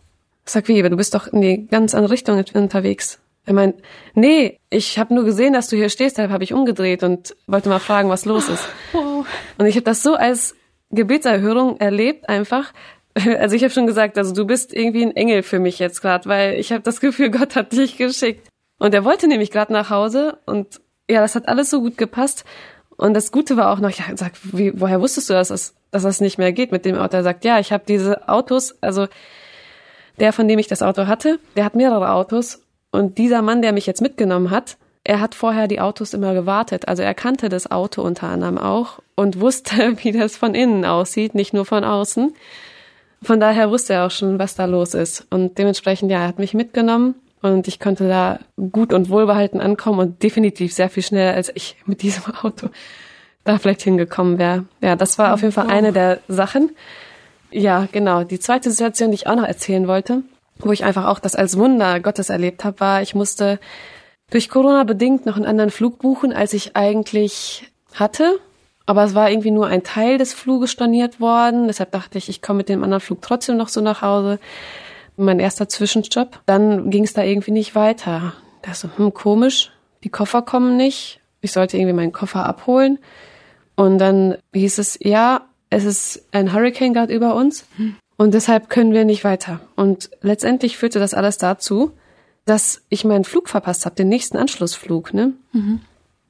[0.45, 3.19] Ich sag, wie, aber du bist doch in die ganz andere Richtung unterwegs.
[3.47, 3.81] Er meint,
[4.13, 7.69] nee, ich habe nur gesehen, dass du hier stehst, deshalb habe ich umgedreht und wollte
[7.69, 8.67] mal fragen, was los ist.
[9.57, 10.53] Und ich habe das so als
[10.91, 12.73] Gebetserhörung erlebt, einfach,
[13.39, 16.27] also ich habe schon gesagt, also du bist irgendwie ein Engel für mich jetzt gerade,
[16.27, 18.47] weil ich habe das Gefühl, Gott hat dich geschickt.
[18.79, 22.43] Und er wollte nämlich gerade nach Hause und ja, das hat alles so gut gepasst.
[22.97, 26.03] Und das Gute war auch noch, ja, sag, wie, woher wusstest du, dass das, dass
[26.03, 27.15] das nicht mehr geht mit dem Auto?
[27.15, 29.07] Er sagt, ja, ich habe diese Autos, also
[30.19, 32.66] der, von dem ich das Auto hatte, der hat mehrere Autos.
[32.91, 36.87] Und dieser Mann, der mich jetzt mitgenommen hat, er hat vorher die Autos immer gewartet.
[36.87, 41.35] Also er kannte das Auto unter anderem auch und wusste, wie das von innen aussieht,
[41.35, 42.33] nicht nur von außen.
[43.23, 45.25] Von daher wusste er auch schon, was da los ist.
[45.29, 48.39] Und dementsprechend, ja, er hat mich mitgenommen und ich konnte da
[48.71, 52.69] gut und wohlbehalten ankommen und definitiv sehr viel schneller als ich mit diesem Auto
[53.43, 54.65] da vielleicht hingekommen wäre.
[54.81, 56.71] Ja, das war auf jeden Fall eine der Sachen.
[57.49, 58.25] Ja, genau.
[58.25, 60.23] Die zweite Situation, die ich auch noch erzählen wollte,
[60.59, 63.59] wo ich einfach auch das als Wunder Gottes erlebt habe, war, ich musste
[64.29, 68.39] durch Corona bedingt noch einen anderen Flug buchen, als ich eigentlich hatte.
[68.85, 71.67] Aber es war irgendwie nur ein Teil des Fluges storniert worden.
[71.67, 74.39] Deshalb dachte ich, ich komme mit dem anderen Flug trotzdem noch so nach Hause.
[75.17, 76.41] Mein erster Zwischenstopp.
[76.45, 78.33] Dann ging es da irgendwie nicht weiter.
[78.61, 79.71] Da so, hm, komisch.
[80.03, 81.19] Die Koffer kommen nicht.
[81.41, 82.99] Ich sollte irgendwie meinen Koffer abholen.
[83.75, 87.65] Und dann hieß es, ja, es ist ein Hurricane gerade über uns.
[88.17, 89.61] Und deshalb können wir nicht weiter.
[89.75, 91.91] Und letztendlich führte das alles dazu,
[92.45, 95.33] dass ich meinen Flug verpasst habe, den nächsten Anschlussflug, ne?
[95.51, 95.81] Mhm.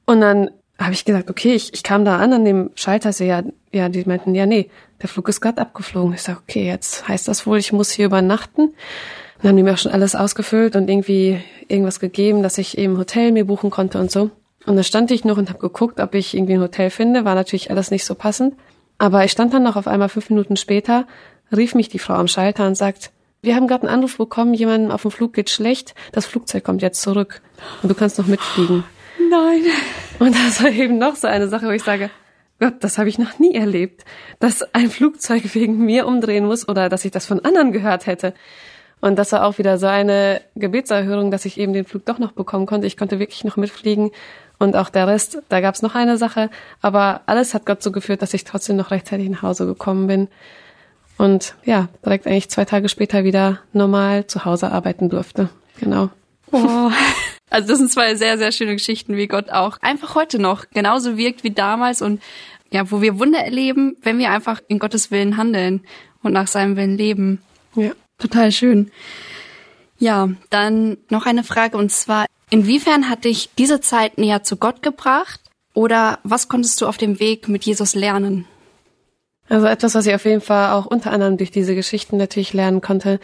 [0.04, 3.24] Und dann habe ich gesagt, okay, ich, ich kam da an an dem Schalter, so,
[3.24, 4.70] ja, ja, die meinten, ja, nee,
[5.02, 6.14] der Flug ist gerade abgeflogen.
[6.14, 8.74] Ich sage, okay, jetzt heißt das wohl, ich muss hier übernachten.
[9.40, 12.96] Dann haben die mir auch schon alles ausgefüllt und irgendwie irgendwas gegeben, dass ich eben
[12.96, 14.30] Hotel mir buchen konnte und so.
[14.66, 17.24] Und dann stand ich noch und habe geguckt, ob ich irgendwie ein Hotel finde.
[17.24, 18.54] War natürlich alles nicht so passend.
[18.98, 21.06] Aber ich stand dann noch auf einmal fünf Minuten später,
[21.56, 24.90] rief mich die Frau am Schalter und sagt, wir haben gerade einen Anruf bekommen, jemandem
[24.90, 27.40] auf dem Flug geht schlecht, das Flugzeug kommt jetzt zurück
[27.82, 28.84] und du kannst noch mitfliegen.
[29.30, 29.62] Nein.
[30.18, 32.10] Und das war eben noch so eine Sache, wo ich sage,
[32.60, 34.04] Gott, das habe ich noch nie erlebt,
[34.40, 38.34] dass ein Flugzeug wegen mir umdrehen muss oder dass ich das von anderen gehört hätte.
[39.00, 42.32] Und das war auch wieder so eine Gebetserhörung, dass ich eben den Flug doch noch
[42.32, 42.88] bekommen konnte.
[42.88, 44.10] Ich konnte wirklich noch mitfliegen
[44.58, 46.50] und auch der Rest, da gab es noch eine Sache,
[46.82, 50.28] aber alles hat Gott so geführt, dass ich trotzdem noch rechtzeitig nach Hause gekommen bin
[51.18, 55.50] und ja, direkt eigentlich zwei Tage später wieder normal zu Hause arbeiten durfte.
[55.78, 56.10] Genau.
[56.52, 56.90] Oh.
[57.50, 61.16] Also das sind zwei sehr, sehr schöne Geschichten, wie Gott auch einfach heute noch genauso
[61.16, 62.20] wirkt wie damals und
[62.70, 65.80] ja, wo wir Wunder erleben, wenn wir einfach in Gottes Willen handeln
[66.22, 67.40] und nach seinem Willen leben.
[67.74, 67.92] Ja.
[68.18, 68.90] Total schön.
[69.98, 74.82] Ja, dann noch eine Frage und zwar, inwiefern hat dich diese Zeit näher zu Gott
[74.82, 75.40] gebracht
[75.72, 78.46] oder was konntest du auf dem Weg mit Jesus lernen?
[79.48, 82.80] Also etwas, was ich auf jeden Fall auch unter anderem durch diese Geschichten natürlich lernen
[82.80, 83.18] konnte,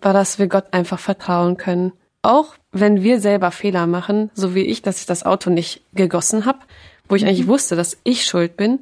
[0.00, 1.92] war, dass wir Gott einfach vertrauen können.
[2.22, 6.44] Auch wenn wir selber Fehler machen, so wie ich, dass ich das Auto nicht gegossen
[6.44, 6.58] habe,
[7.08, 7.28] wo ich mhm.
[7.28, 8.80] eigentlich wusste, dass ich schuld bin,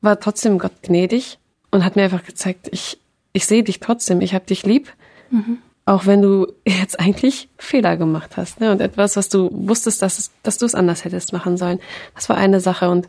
[0.00, 1.38] war trotzdem Gott gnädig
[1.70, 2.98] und hat mir einfach gezeigt, ich,
[3.32, 4.92] ich sehe dich trotzdem, ich habe dich lieb,
[5.30, 5.58] mhm.
[5.84, 8.60] auch wenn du jetzt eigentlich Fehler gemacht hast.
[8.60, 8.72] Ne?
[8.72, 11.80] Und etwas, was du wusstest, dass, dass du es anders hättest machen sollen.
[12.14, 12.90] Das war eine Sache.
[12.90, 13.08] Und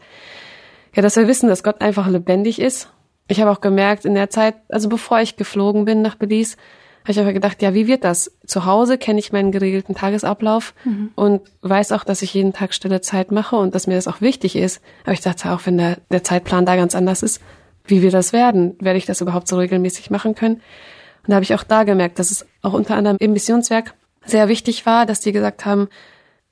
[0.95, 2.89] ja, dass wir wissen, dass Gott einfach lebendig ist
[3.28, 6.57] ich habe auch gemerkt in der Zeit, also bevor ich geflogen bin nach Belize,
[7.03, 8.34] habe ich einfach gedacht, ja, wie wird das?
[8.45, 11.11] Zu Hause kenne ich meinen geregelten Tagesablauf mhm.
[11.15, 14.19] und weiß auch, dass ich jeden Tag stille Zeit mache und dass mir das auch
[14.19, 14.82] wichtig ist.
[15.03, 17.41] Aber ich dachte auch, wenn der, der Zeitplan da ganz anders ist,
[17.86, 18.75] wie wird das werden?
[18.82, 20.55] Werde ich das überhaupt so regelmäßig machen können?
[20.55, 23.93] Und da habe ich auch da gemerkt, dass es auch unter anderem im Missionswerk
[24.25, 25.88] sehr wichtig war, dass die gesagt haben,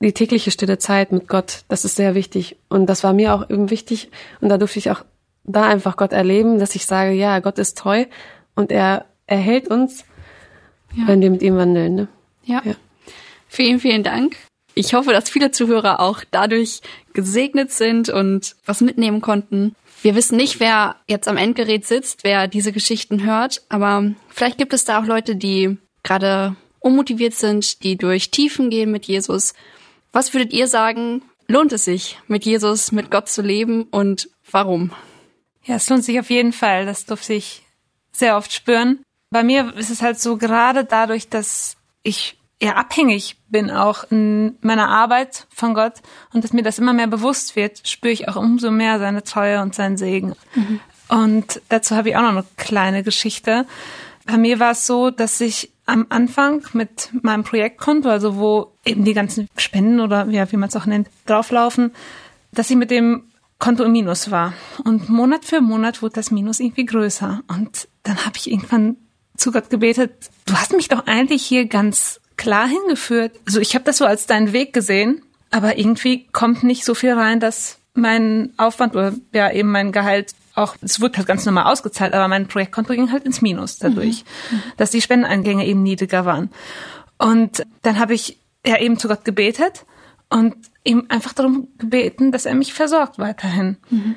[0.00, 2.56] die tägliche stille Zeit mit Gott, das ist sehr wichtig.
[2.68, 4.10] Und das war mir auch eben wichtig.
[4.40, 5.04] Und da durfte ich auch
[5.46, 8.04] da einfach Gott erleben, dass ich sage, ja, Gott ist treu
[8.54, 10.04] und er erhält uns,
[10.94, 11.06] ja.
[11.06, 11.94] wenn wir mit ihm wandeln.
[11.94, 12.08] Ne?
[12.44, 12.62] Ja.
[12.64, 12.74] ja.
[13.48, 14.36] Vielen, vielen Dank.
[14.74, 16.82] Ich hoffe, dass viele Zuhörer auch dadurch
[17.14, 19.74] gesegnet sind und was mitnehmen konnten.
[20.02, 24.74] Wir wissen nicht, wer jetzt am Endgerät sitzt, wer diese Geschichten hört, aber vielleicht gibt
[24.74, 29.54] es da auch Leute, die gerade unmotiviert sind, die durch Tiefen gehen mit Jesus.
[30.12, 34.92] Was würdet ihr sagen, lohnt es sich, mit Jesus, mit Gott zu leben und warum?
[35.66, 36.86] Ja, es lohnt sich auf jeden Fall.
[36.86, 37.62] Das durfte ich
[38.12, 39.00] sehr oft spüren.
[39.30, 44.56] Bei mir ist es halt so, gerade dadurch, dass ich eher abhängig bin auch in
[44.62, 45.94] meiner Arbeit von Gott
[46.32, 49.60] und dass mir das immer mehr bewusst wird, spüre ich auch umso mehr seine Treue
[49.60, 50.34] und seinen Segen.
[50.54, 50.80] Mhm.
[51.08, 53.66] Und dazu habe ich auch noch eine kleine Geschichte.
[54.24, 59.04] Bei mir war es so, dass ich am Anfang mit meinem Projektkonto, also wo eben
[59.04, 61.92] die ganzen Spenden oder ja, wie man es auch nennt, drauflaufen,
[62.52, 63.24] dass ich mit dem
[63.58, 64.52] Konto im Minus war.
[64.84, 67.42] Und Monat für Monat wurde das Minus irgendwie größer.
[67.48, 68.96] Und dann habe ich irgendwann
[69.36, 73.32] zu Gott gebetet, du hast mich doch eigentlich hier ganz klar hingeführt.
[73.46, 77.12] Also ich habe das so als deinen Weg gesehen, aber irgendwie kommt nicht so viel
[77.12, 81.70] rein, dass mein Aufwand oder ja eben mein Gehalt auch, es wurde halt ganz normal
[81.70, 84.62] ausgezahlt, aber mein Projektkonto ging halt ins Minus dadurch, mhm.
[84.76, 86.50] dass die Spendeneingänge eben niedriger waren.
[87.18, 89.84] Und dann habe ich ja eben zu Gott gebetet
[90.28, 90.54] und
[90.84, 93.76] ihm einfach darum gebeten, dass er mich versorgt weiterhin.
[93.90, 94.16] Mhm.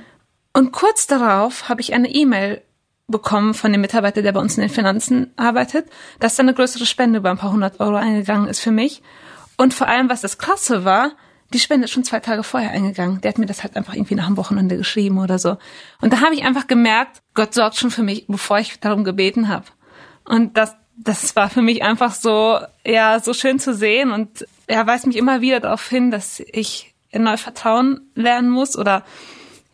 [0.54, 2.62] Und kurz darauf habe ich eine E-Mail
[3.08, 5.88] bekommen von dem Mitarbeiter, der bei uns in den Finanzen arbeitet,
[6.20, 9.02] dass da eine größere Spende über ein paar hundert Euro eingegangen ist für mich.
[9.58, 11.12] Und vor allem, was das Klasse war,
[11.54, 13.22] die Spende ist schon zwei Tage vorher eingegangen.
[13.22, 15.58] Der hat mir das halt einfach irgendwie nach dem Wochenende geschrieben oder so.
[16.00, 19.48] Und da habe ich einfach gemerkt, Gott sorgt schon für mich, bevor ich darum gebeten
[19.48, 19.66] habe.
[20.26, 24.86] Und das, das war für mich einfach so, ja, so schön zu sehen und er
[24.86, 29.04] weist mich immer wieder darauf hin, dass ich neu vertrauen lernen muss oder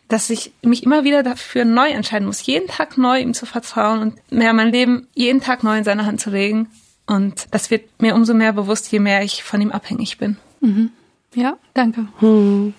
[0.08, 4.00] dass ich mich immer wieder dafür neu entscheiden muss, jeden Tag neu ihm zu vertrauen
[4.00, 6.68] und mehr mein Leben jeden Tag neu in seine Hand zu legen.
[7.06, 10.36] Und das wird mir umso mehr bewusst, je mehr ich von ihm abhängig bin.
[10.60, 10.90] Mhm.
[11.34, 12.06] Ja, danke.
[12.20, 12.72] Hm.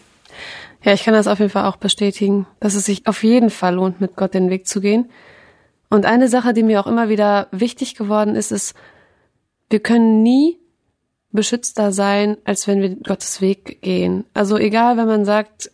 [0.83, 3.75] Ja, ich kann das auf jeden Fall auch bestätigen, dass es sich auf jeden Fall
[3.75, 5.09] lohnt, mit Gott den Weg zu gehen.
[5.89, 8.75] Und eine Sache, die mir auch immer wieder wichtig geworden ist, ist,
[9.69, 10.57] wir können nie
[11.31, 14.25] beschützter sein, als wenn wir Gottes Weg gehen.
[14.33, 15.71] Also egal, wenn man sagt,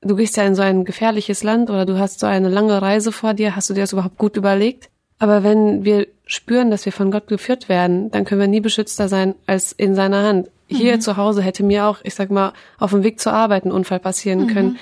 [0.00, 3.12] du gehst ja in so ein gefährliches Land oder du hast so eine lange Reise
[3.12, 4.90] vor dir, hast du dir das überhaupt gut überlegt?
[5.18, 9.08] Aber wenn wir spüren, dass wir von Gott geführt werden, dann können wir nie beschützter
[9.08, 10.50] sein als in seiner Hand.
[10.66, 11.00] Hier mhm.
[11.00, 14.00] zu Hause hätte mir auch, ich sag mal, auf dem Weg zur Arbeit ein Unfall
[14.00, 14.46] passieren mhm.
[14.48, 14.78] können.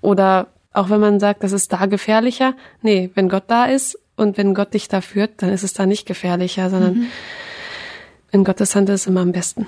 [0.00, 2.54] Oder auch wenn man sagt, das ist da gefährlicher.
[2.82, 5.86] Nee, wenn Gott da ist und wenn Gott dich da führt, dann ist es da
[5.86, 7.06] nicht gefährlicher, sondern mhm.
[8.30, 9.66] in Gottes Hand ist es immer am besten.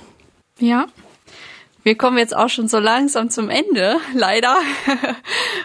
[0.59, 0.85] Ja.
[1.81, 4.55] Wir kommen jetzt auch schon so langsam zum Ende, leider.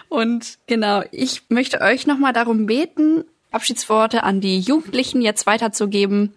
[0.08, 6.34] und genau, ich möchte euch nochmal darum beten, Abschiedsworte an die Jugendlichen jetzt weiterzugeben.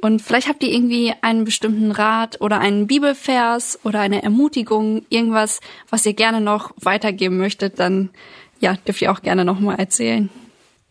[0.00, 5.60] Und vielleicht habt ihr irgendwie einen bestimmten Rat oder einen Bibelvers oder eine Ermutigung, irgendwas,
[5.90, 8.08] was ihr gerne noch weitergeben möchtet, dann
[8.60, 10.30] ja, dürft ihr auch gerne nochmal erzählen.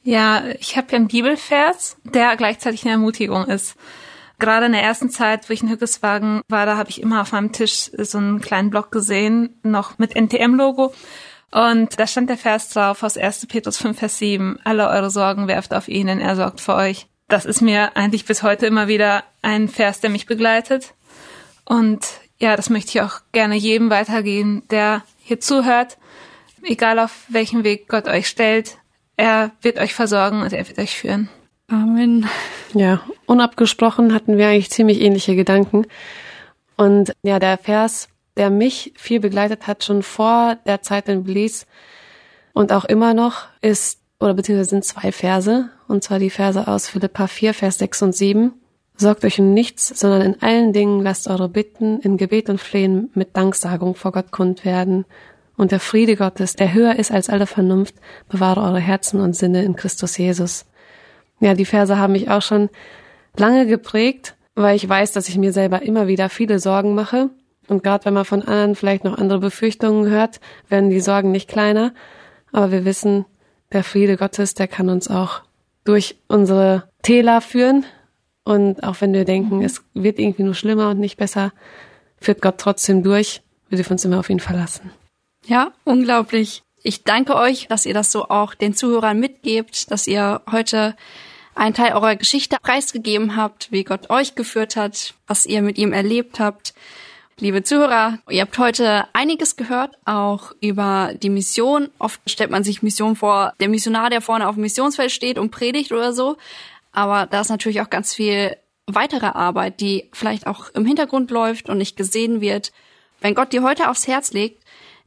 [0.03, 3.75] Ja, ich habe ja einen Bibelvers, der gleichzeitig eine Ermutigung ist.
[4.39, 7.33] Gerade in der ersten Zeit, wo ich in Hückeswagen war, da habe ich immer auf
[7.33, 10.93] meinem Tisch so einen kleinen Block gesehen, noch mit NTM-Logo.
[11.51, 13.47] Und da stand der Vers drauf aus 1.
[13.47, 14.59] Petrus 5, Vers 7.
[14.63, 17.07] Alle eure Sorgen werft auf ihn, denn er sorgt für euch.
[17.27, 20.95] Das ist mir eigentlich bis heute immer wieder ein Vers, der mich begleitet.
[21.65, 22.07] Und
[22.39, 25.97] ja, das möchte ich auch gerne jedem weitergehen, der hier zuhört.
[26.63, 28.78] Egal auf welchem Weg Gott euch stellt,
[29.19, 31.29] er wird euch versorgen und er wird euch führen.
[31.67, 32.27] Amen.
[32.73, 35.85] Ja, unabgesprochen hatten wir eigentlich ziemlich ähnliche Gedanken.
[36.77, 38.09] Und ja, der Vers
[38.39, 41.65] der mich viel begleitet hat, schon vor der Zeit in Belize
[42.53, 46.87] und auch immer noch, ist, oder beziehungsweise sind zwei Verse, und zwar die Verse aus
[46.87, 48.53] Philippa 4, Vers 6 und 7.
[48.95, 53.11] Sorgt euch um nichts, sondern in allen Dingen lasst eure Bitten in Gebet und Flehen
[53.13, 55.05] mit Danksagung vor Gott kund werden.
[55.59, 57.95] Und der Friede Gottes, der höher ist als alle Vernunft,
[58.29, 60.65] bewahre eure Herzen und Sinne in Christus Jesus.
[61.41, 62.69] Ja, die Verse haben mich auch schon
[63.35, 67.29] lange geprägt, weil ich weiß, dass ich mir selber immer wieder viele Sorgen mache
[67.67, 70.39] und gerade wenn man von anderen vielleicht noch andere Befürchtungen hört,
[70.69, 71.93] werden die Sorgen nicht kleiner.
[72.51, 73.25] Aber wir wissen,
[73.71, 75.43] der Friede Gottes, der kann uns auch
[75.83, 77.85] durch unsere Täler führen.
[78.43, 81.51] Und auch wenn wir denken, es wird irgendwie nur schlimmer und nicht besser,
[82.17, 83.43] führt Gott trotzdem durch.
[83.69, 84.89] Wir dürfen uns immer auf ihn verlassen.
[85.49, 86.61] Ja, unglaublich.
[86.83, 90.95] Ich danke euch, dass ihr das so auch den Zuhörern mitgebt, dass ihr heute
[91.55, 95.91] einen Teil eurer Geschichte preisgegeben habt, wie Gott euch geführt hat, was ihr mit ihm
[95.91, 96.75] erlebt habt.
[97.39, 101.89] Liebe Zuhörer, ihr habt heute einiges gehört, auch über die Mission.
[101.97, 105.49] Oft stellt man sich Mission vor, der Missionar, der vorne auf dem Missionsfeld steht und
[105.49, 106.37] predigt oder so.
[106.91, 111.69] Aber da ist natürlich auch ganz viel weitere Arbeit, die vielleicht auch im Hintergrund läuft
[111.69, 112.71] und nicht gesehen wird.
[113.21, 114.58] Wenn Gott dir heute aufs Herz legt,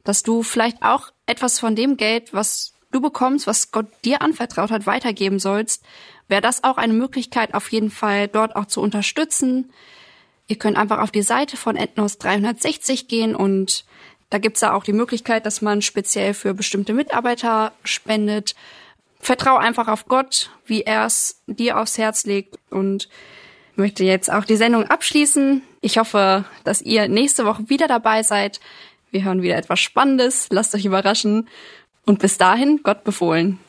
[0.03, 4.71] dass du vielleicht auch etwas von dem Geld, was du bekommst, was Gott dir anvertraut
[4.71, 5.83] hat, weitergeben sollst,
[6.27, 9.71] wäre das auch eine Möglichkeit, auf jeden Fall dort auch zu unterstützen,
[10.47, 13.85] Ihr könnt einfach auf die Seite von Ethnos 360 gehen und
[14.29, 18.55] da gibt's da auch die Möglichkeit, dass man speziell für bestimmte Mitarbeiter spendet.
[19.19, 23.09] Vertrau einfach auf Gott, wie er es dir aufs Herz legt und
[23.75, 25.61] möchte jetzt auch die Sendung abschließen.
[25.81, 28.59] Ich hoffe, dass ihr nächste Woche wieder dabei seid.
[29.13, 30.47] Wir hören wieder etwas Spannendes.
[30.49, 31.47] Lasst euch überraschen.
[32.03, 33.59] Und bis dahin, Gott befohlen.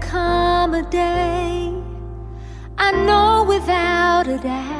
[0.00, 1.72] come a day,
[2.78, 4.73] I know without a doubt,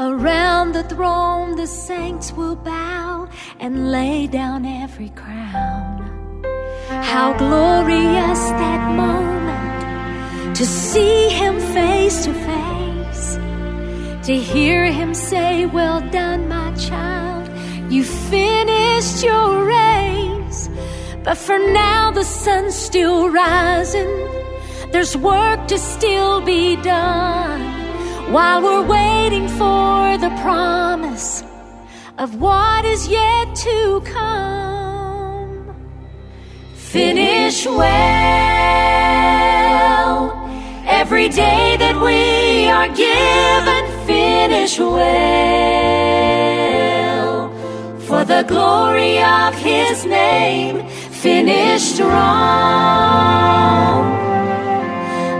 [0.00, 3.28] around the throne the saints will bow
[3.58, 6.42] and lay down every crown.
[6.88, 13.36] How glorious that moment to see him face to face,
[14.26, 17.50] to hear him say, Well done, my child,
[17.92, 20.70] you finished your race.
[21.24, 24.12] But for now, the sun's still rising,
[24.92, 27.69] there's work to still be done
[28.30, 31.42] while we're waiting for the promise
[32.16, 35.74] of what is yet to come.
[36.74, 37.90] Finish well
[40.86, 43.84] every day that we are given.
[44.06, 45.00] Finish well
[47.98, 50.86] for the glory of His name.
[50.88, 53.10] Finish strong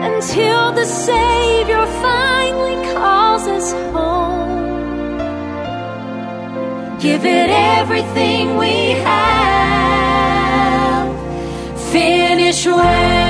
[0.02, 2.69] until the Savior finally
[3.72, 5.18] home.
[6.98, 10.30] Give it everything we have.
[11.92, 13.29] Finish well.